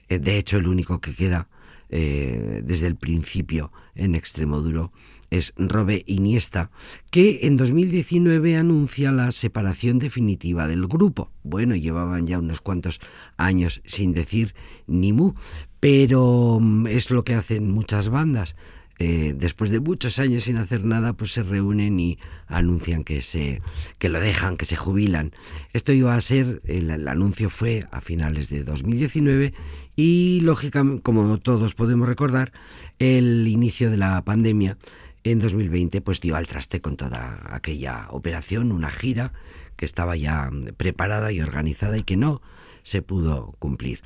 Eh, 0.08 0.18
de 0.18 0.36
hecho, 0.36 0.56
el 0.56 0.66
único 0.66 1.00
que 1.00 1.14
queda 1.14 1.46
eh, 1.90 2.62
desde 2.64 2.88
el 2.88 2.96
principio 2.96 3.70
en 3.94 4.16
Extremoduro 4.16 4.90
es 5.30 5.54
Robe 5.56 6.02
Iniesta, 6.06 6.72
que 7.12 7.40
en 7.42 7.56
2019 7.56 8.56
anuncia 8.56 9.12
la 9.12 9.30
separación 9.30 10.00
definitiva 10.00 10.66
del 10.66 10.88
grupo. 10.88 11.30
Bueno, 11.44 11.76
llevaban 11.76 12.26
ya 12.26 12.40
unos 12.40 12.60
cuantos 12.60 13.00
años 13.36 13.82
sin 13.84 14.14
decir 14.14 14.56
ni 14.88 15.12
mu, 15.12 15.34
pero 15.78 16.58
mm, 16.60 16.88
es 16.88 17.12
lo 17.12 17.22
que 17.22 17.34
hacen 17.34 17.70
muchas 17.70 18.08
bandas 18.08 18.56
eh, 18.98 19.34
después 19.36 19.70
de 19.70 19.80
muchos 19.80 20.18
años 20.18 20.44
sin 20.44 20.56
hacer 20.56 20.84
nada, 20.84 21.14
pues 21.14 21.32
se 21.32 21.42
reúnen 21.42 21.98
y 21.98 22.18
anuncian 22.46 23.02
que 23.02 23.22
se 23.22 23.60
que 23.98 24.08
lo 24.08 24.20
dejan, 24.20 24.56
que 24.56 24.64
se 24.64 24.76
jubilan. 24.76 25.32
Esto 25.72 25.92
iba 25.92 26.14
a 26.14 26.20
ser, 26.20 26.62
el, 26.64 27.08
anuncio 27.08 27.50
fue 27.50 27.84
a 27.90 28.00
finales 28.00 28.48
de 28.50 28.62
2019 28.62 29.52
y 29.96 30.40
lógicamente, 30.42 31.02
como 31.02 31.38
todos 31.38 31.74
podemos 31.74 32.08
recordar, 32.08 32.52
el 32.98 33.48
inicio 33.48 33.90
de 33.90 33.96
la 33.96 34.22
pandemia 34.22 34.78
en 35.24 35.40
2020 35.40 36.00
pues 36.00 36.20
dio 36.20 36.36
al 36.36 36.46
traste 36.46 36.80
con 36.80 36.96
toda 36.96 37.40
aquella 37.50 38.06
operación, 38.10 38.70
una 38.70 38.90
gira 38.90 39.32
que 39.76 39.86
estaba 39.86 40.16
ya 40.16 40.50
preparada 40.76 41.32
y 41.32 41.40
organizada 41.40 41.96
y 41.96 42.02
que 42.02 42.16
no 42.16 42.42
se 42.84 43.02
pudo 43.02 43.52
cumplir. 43.58 44.02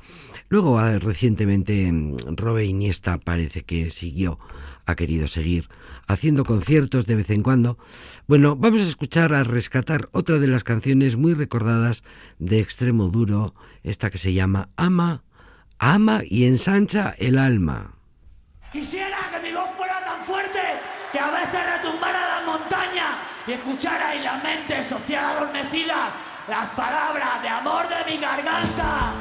Luego, 0.47 0.79
ah, 0.79 0.97
recientemente, 0.97 1.91
mm, 1.91 2.35
Robe 2.35 2.65
Iniesta 2.65 3.19
parece 3.19 3.63
que 3.63 3.91
siguió, 3.91 4.39
ha 4.85 4.95
querido 4.95 5.27
seguir 5.27 5.69
haciendo 6.07 6.43
conciertos 6.43 7.05
de 7.05 7.15
vez 7.15 7.29
en 7.29 7.43
cuando. 7.43 7.77
Bueno, 8.27 8.55
vamos 8.55 8.81
a 8.81 8.87
escuchar, 8.87 9.33
a 9.35 9.43
rescatar 9.43 10.09
otra 10.11 10.39
de 10.39 10.47
las 10.47 10.63
canciones 10.63 11.17
muy 11.17 11.35
recordadas 11.35 12.03
de 12.39 12.59
Extremo 12.59 13.09
Duro, 13.09 13.53
esta 13.83 14.09
que 14.09 14.17
se 14.17 14.33
llama 14.33 14.69
Ama, 14.75 15.23
Ama 15.77 16.23
y 16.25 16.45
ensancha 16.45 17.13
el 17.19 17.37
alma. 17.37 17.93
Quisiera 18.71 19.17
que 19.31 19.47
mi 19.47 19.53
voz 19.53 19.69
fuera 19.77 19.99
tan 20.03 20.25
fuerte 20.25 20.59
que 21.11 21.19
a 21.19 21.31
veces 21.31 21.59
retumbara 21.77 22.39
la 22.39 22.45
montaña 22.45 23.17
y 23.45 23.51
escuchara 23.51 24.15
en 24.15 24.23
la 24.23 24.37
mente 24.37 24.83
social 24.83 25.37
adormecida 25.37 26.28
las 26.49 26.69
palabras 26.69 27.41
de 27.43 27.47
amor 27.47 27.87
de 27.87 28.11
mi 28.11 28.17
garganta. 28.17 29.18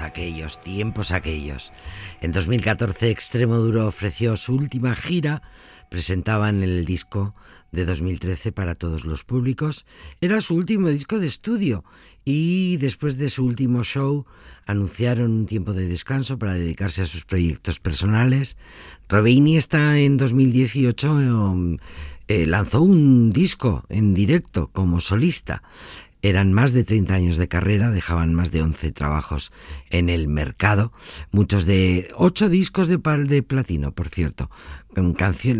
Aquellos, 0.00 0.60
tiempos 0.60 1.12
aquellos. 1.12 1.72
En 2.20 2.32
2014 2.32 3.10
Extremo 3.10 3.56
Duro 3.58 3.86
ofreció 3.86 4.36
su 4.36 4.54
última 4.54 4.94
gira, 4.94 5.42
presentaban 5.90 6.62
el 6.62 6.84
disco 6.84 7.34
de 7.72 7.84
2013 7.84 8.52
para 8.52 8.74
todos 8.74 9.04
los 9.04 9.24
públicos. 9.24 9.86
Era 10.20 10.40
su 10.40 10.54
último 10.54 10.88
disco 10.88 11.18
de 11.18 11.26
estudio 11.26 11.84
y 12.24 12.76
después 12.76 13.16
de 13.16 13.28
su 13.28 13.44
último 13.44 13.82
show 13.82 14.26
anunciaron 14.66 15.32
un 15.32 15.46
tiempo 15.46 15.72
de 15.72 15.88
descanso 15.88 16.38
para 16.38 16.54
dedicarse 16.54 17.02
a 17.02 17.06
sus 17.06 17.24
proyectos 17.24 17.80
personales. 17.80 18.56
Robini 19.08 19.56
está 19.56 19.98
en 19.98 20.16
2018 20.16 21.12
um, 21.12 21.78
eh, 22.28 22.46
lanzó 22.46 22.82
un 22.82 23.32
disco 23.32 23.84
en 23.88 24.14
directo 24.14 24.68
como 24.68 25.00
solista. 25.00 25.62
Eran 26.24 26.52
más 26.52 26.72
de 26.72 26.84
30 26.84 27.14
años 27.14 27.36
de 27.36 27.48
carrera, 27.48 27.90
dejaban 27.90 28.32
más 28.32 28.52
de 28.52 28.62
11 28.62 28.92
trabajos 28.92 29.52
en 29.90 30.08
el 30.08 30.28
mercado, 30.28 30.92
muchos 31.32 31.66
de 31.66 32.12
8 32.14 32.48
discos 32.48 32.86
de 32.86 33.00
pal 33.00 33.26
de 33.26 33.42
platino, 33.42 33.90
por 33.90 34.08
cierto. 34.08 34.48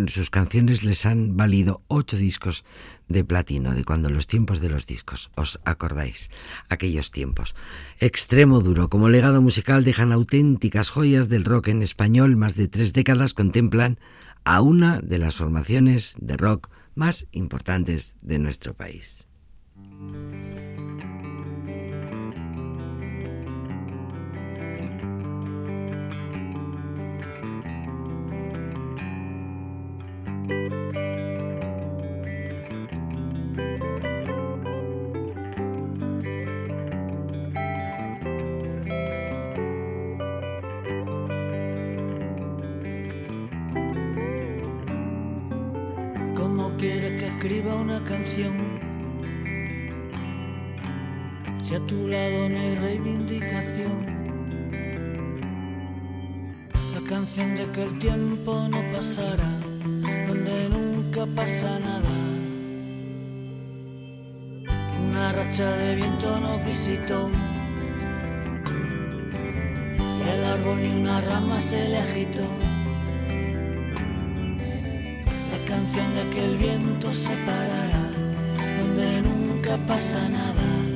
Sus 0.06 0.30
canciones 0.30 0.84
les 0.84 1.04
han 1.04 1.36
valido 1.36 1.82
8 1.88 2.16
discos 2.16 2.64
de 3.08 3.24
platino, 3.24 3.74
de 3.74 3.84
cuando 3.84 4.08
los 4.08 4.28
tiempos 4.28 4.60
de 4.60 4.68
los 4.68 4.86
discos, 4.86 5.32
¿os 5.34 5.58
acordáis? 5.64 6.30
Aquellos 6.68 7.10
tiempos. 7.10 7.56
Extremo 7.98 8.60
duro, 8.60 8.88
como 8.88 9.08
legado 9.08 9.42
musical 9.42 9.82
dejan 9.82 10.12
auténticas 10.12 10.90
joyas 10.90 11.28
del 11.28 11.44
rock 11.44 11.68
en 11.68 11.82
español, 11.82 12.36
más 12.36 12.54
de 12.54 12.68
tres 12.68 12.92
décadas 12.92 13.34
contemplan 13.34 13.98
a 14.44 14.60
una 14.60 15.00
de 15.00 15.18
las 15.18 15.34
formaciones 15.34 16.14
de 16.20 16.36
rock 16.36 16.70
más 16.94 17.26
importantes 17.32 18.16
de 18.22 18.38
nuestro 18.38 18.74
país. 18.74 19.26
¿Cómo 46.36 46.76
quieres 46.76 47.20
que 47.20 47.28
escriba 47.28 47.76
una 47.76 48.04
canción? 48.04 48.81
Si 51.72 51.76
a 51.76 51.86
tu 51.86 52.06
lado 52.06 52.50
no 52.50 52.60
hay 52.60 52.74
reivindicación, 52.74 54.04
la 56.94 57.08
canción 57.08 57.56
de 57.56 57.64
que 57.72 57.82
el 57.84 57.98
tiempo 57.98 58.68
no 58.68 58.78
pasará, 58.94 59.50
donde 60.28 60.68
nunca 60.68 61.24
pasa 61.34 61.78
nada. 61.78 62.14
Una 65.00 65.32
racha 65.32 65.72
de 65.78 65.94
viento 65.96 66.40
nos 66.40 66.62
visitó. 66.62 67.30
Y 70.18 70.28
al 70.28 70.44
árbol 70.44 70.76
ni 70.82 70.90
una 71.00 71.22
rama 71.22 71.58
se 71.58 71.88
le 71.88 71.98
agitó. 72.00 72.46
La 75.52 75.58
canción 75.66 76.14
de 76.16 76.34
que 76.34 76.44
el 76.44 76.58
viento 76.58 77.14
se 77.14 77.34
parará, 77.46 78.10
donde 78.78 79.22
nunca 79.22 79.78
pasa 79.86 80.28
nada. 80.28 80.91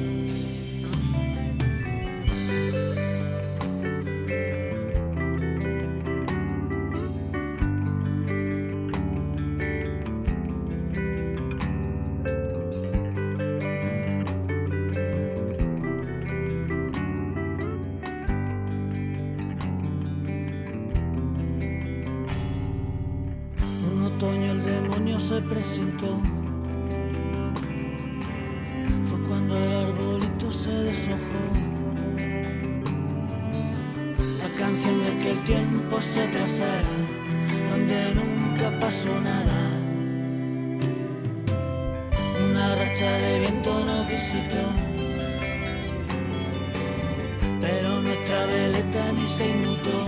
se 49.37 49.47
inmutó. 49.49 50.07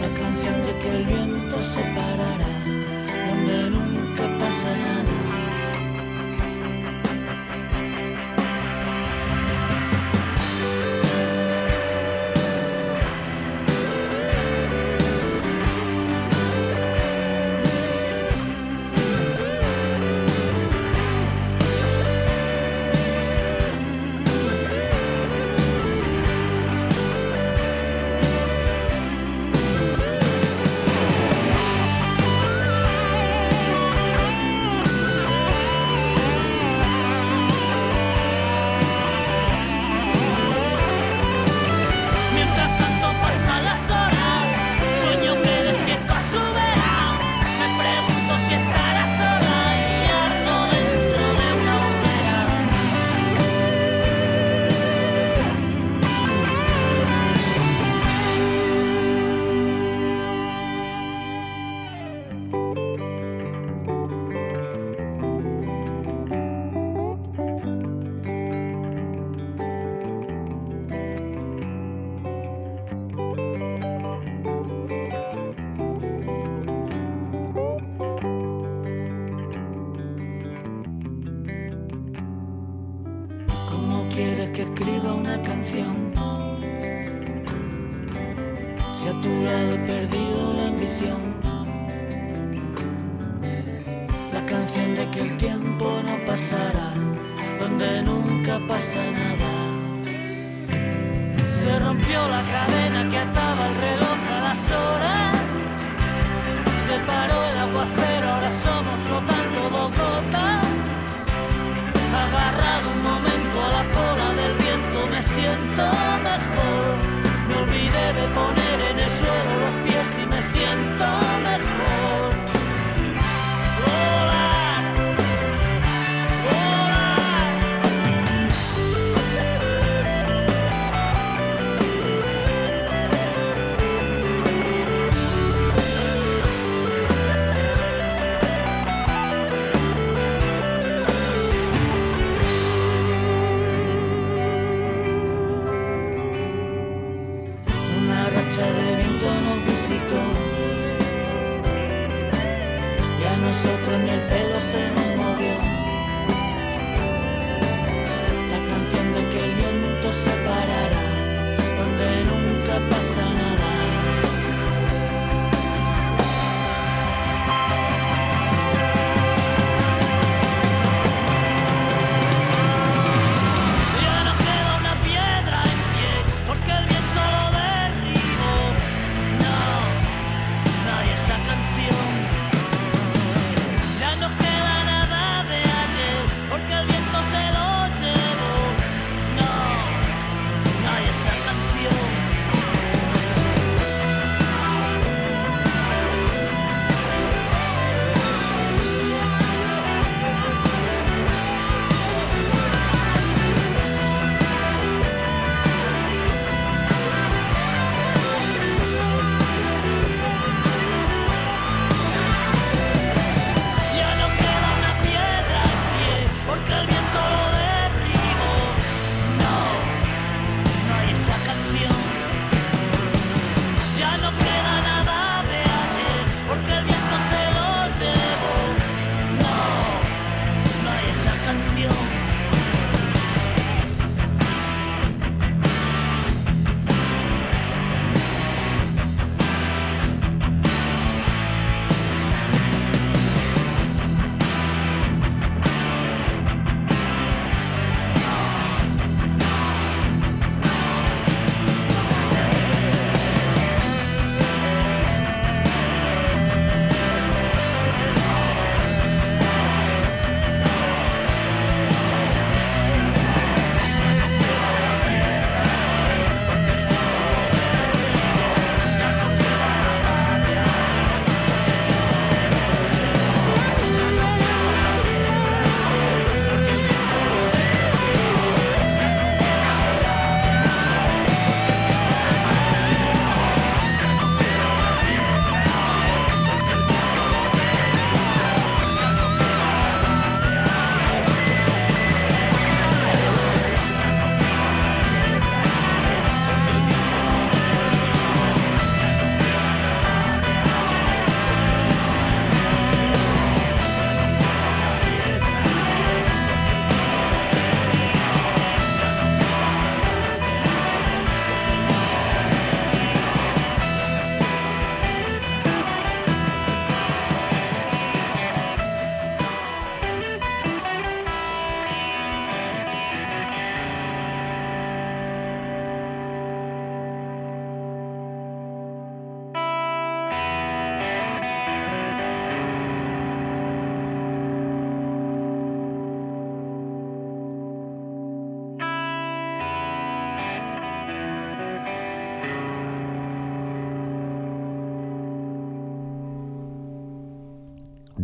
La 0.00 0.08
canción 0.20 0.56
de 0.66 0.72
que 0.80 0.90
el 0.96 1.04
viento 1.04 1.62
se 1.62 1.82
parará. 1.94 2.51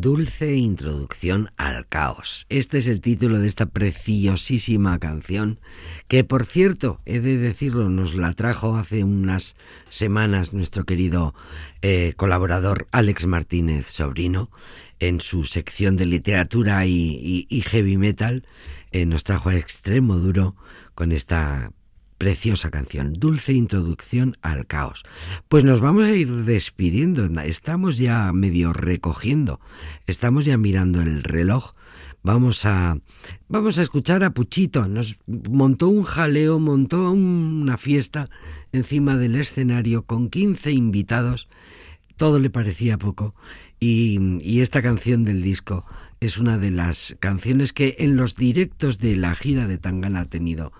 Dulce 0.00 0.54
introducción 0.54 1.50
al 1.56 1.88
caos. 1.88 2.46
Este 2.50 2.78
es 2.78 2.86
el 2.86 3.00
título 3.00 3.40
de 3.40 3.48
esta 3.48 3.66
preciosísima 3.66 4.96
canción, 5.00 5.58
que 6.06 6.22
por 6.22 6.46
cierto, 6.46 7.00
he 7.04 7.18
de 7.18 7.36
decirlo, 7.36 7.88
nos 7.88 8.14
la 8.14 8.32
trajo 8.34 8.76
hace 8.76 9.02
unas 9.02 9.56
semanas 9.88 10.52
nuestro 10.52 10.84
querido 10.84 11.34
eh, 11.82 12.12
colaborador 12.16 12.86
Alex 12.92 13.26
Martínez 13.26 13.88
Sobrino 13.88 14.50
en 15.00 15.20
su 15.20 15.42
sección 15.42 15.96
de 15.96 16.06
literatura 16.06 16.86
y, 16.86 17.46
heavy 17.66 17.96
metal. 17.96 18.46
eh, 18.92 19.04
nos 19.04 19.24
trajo 19.24 19.48
a 19.48 19.56
extremo 19.56 20.18
duro 20.18 20.54
con 20.94 21.10
esta 21.10 21.72
preciosa 22.18 22.70
canción, 22.70 23.14
Dulce 23.14 23.52
Introducción 23.52 24.36
al 24.42 24.66
Caos. 24.66 25.04
Pues 25.48 25.64
nos 25.64 25.80
vamos 25.80 26.04
a 26.04 26.12
ir 26.12 26.28
despidiendo, 26.44 27.24
estamos 27.42 27.96
ya 27.96 28.32
medio 28.32 28.72
recogiendo, 28.72 29.60
estamos 30.06 30.44
ya 30.44 30.58
mirando 30.58 31.00
el 31.00 31.22
reloj. 31.22 31.72
Vamos 32.24 32.66
a 32.66 32.98
vamos 33.48 33.78
a 33.78 33.82
escuchar 33.82 34.24
a 34.24 34.34
Puchito, 34.34 34.88
nos 34.88 35.16
montó 35.26 35.88
un 35.88 36.02
jaleo, 36.02 36.58
montó 36.58 37.12
una 37.12 37.76
fiesta 37.76 38.28
encima 38.72 39.16
del 39.16 39.36
escenario 39.36 40.02
con 40.02 40.28
15 40.28 40.72
invitados. 40.72 41.48
Todo 42.16 42.40
le 42.40 42.50
parecía 42.50 42.98
poco 42.98 43.36
y, 43.78 44.18
y 44.42 44.60
esta 44.60 44.82
canción 44.82 45.24
del 45.24 45.40
disco 45.40 45.84
es 46.18 46.38
una 46.38 46.58
de 46.58 46.72
las 46.72 47.16
canciones 47.20 47.72
que 47.72 47.94
en 48.00 48.16
los 48.16 48.34
directos 48.34 48.98
de 48.98 49.14
la 49.14 49.36
gira 49.36 49.68
de 49.68 49.78
Tangana 49.78 50.22
ha 50.22 50.24
tenido 50.24 50.72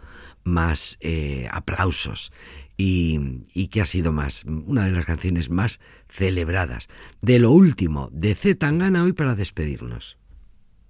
más 0.45 0.97
eh, 1.01 1.49
aplausos 1.51 2.33
y, 2.77 3.43
y 3.53 3.69
que 3.69 3.81
ha 3.81 3.87
sido 3.87 4.13
más 4.13 4.45
una 4.45 4.87
de 4.87 4.93
las 4.93 5.05
canciones 5.05 5.51
más 5.51 5.81
celebradas 6.09 6.89
de 7.21 7.39
lo 7.39 7.51
último 7.51 8.09
de 8.13 8.35
Z 8.35 8.59
Tangana 8.59 9.03
hoy 9.03 9.13
para 9.13 9.35
despedirnos. 9.35 10.17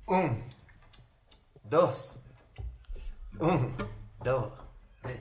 Un, 0.07 0.43
dos, 1.65 2.21
un, 3.41 3.73
dos, 4.23 4.53
tres. 5.03 5.21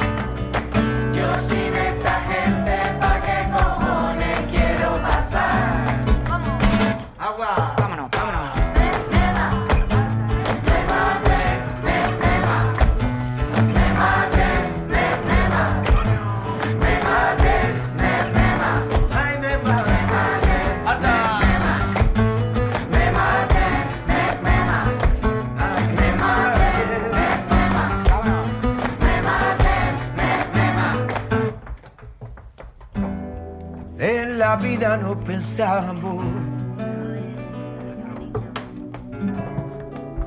No 34.81 35.15
pensamos 35.19 36.23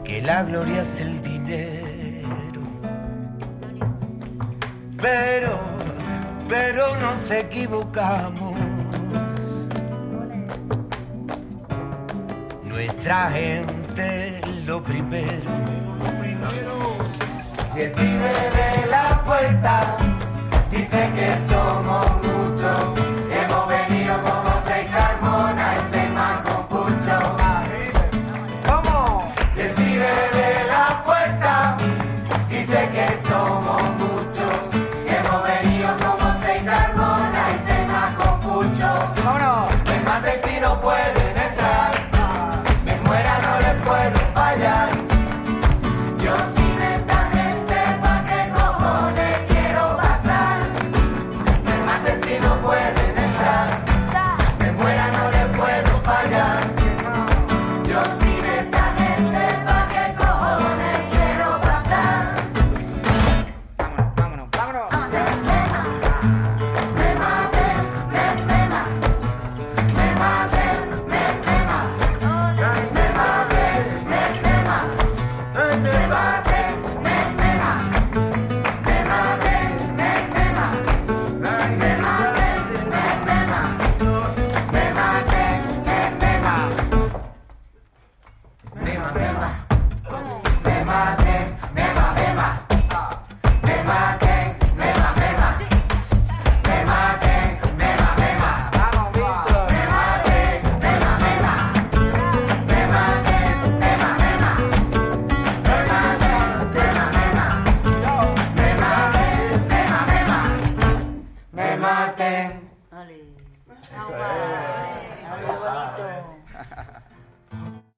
que 0.04 0.22
la 0.22 0.44
gloria 0.44 0.82
es 0.82 1.00
el 1.00 1.20
dinero. 1.22 2.60
Pero, 5.02 5.58
pero 6.48 6.96
nos 7.00 7.30
equivocamos. 7.32 8.54
Nuestra 12.62 13.30
gente 13.30 14.40
lo 14.66 14.80
primero. 14.80 15.50
Y 17.74 17.80
el 17.80 17.92
de 17.92 18.86
la 18.88 19.20
puerta 19.24 19.96
dice 20.70 21.10
que 21.16 21.36
somos 21.48 21.63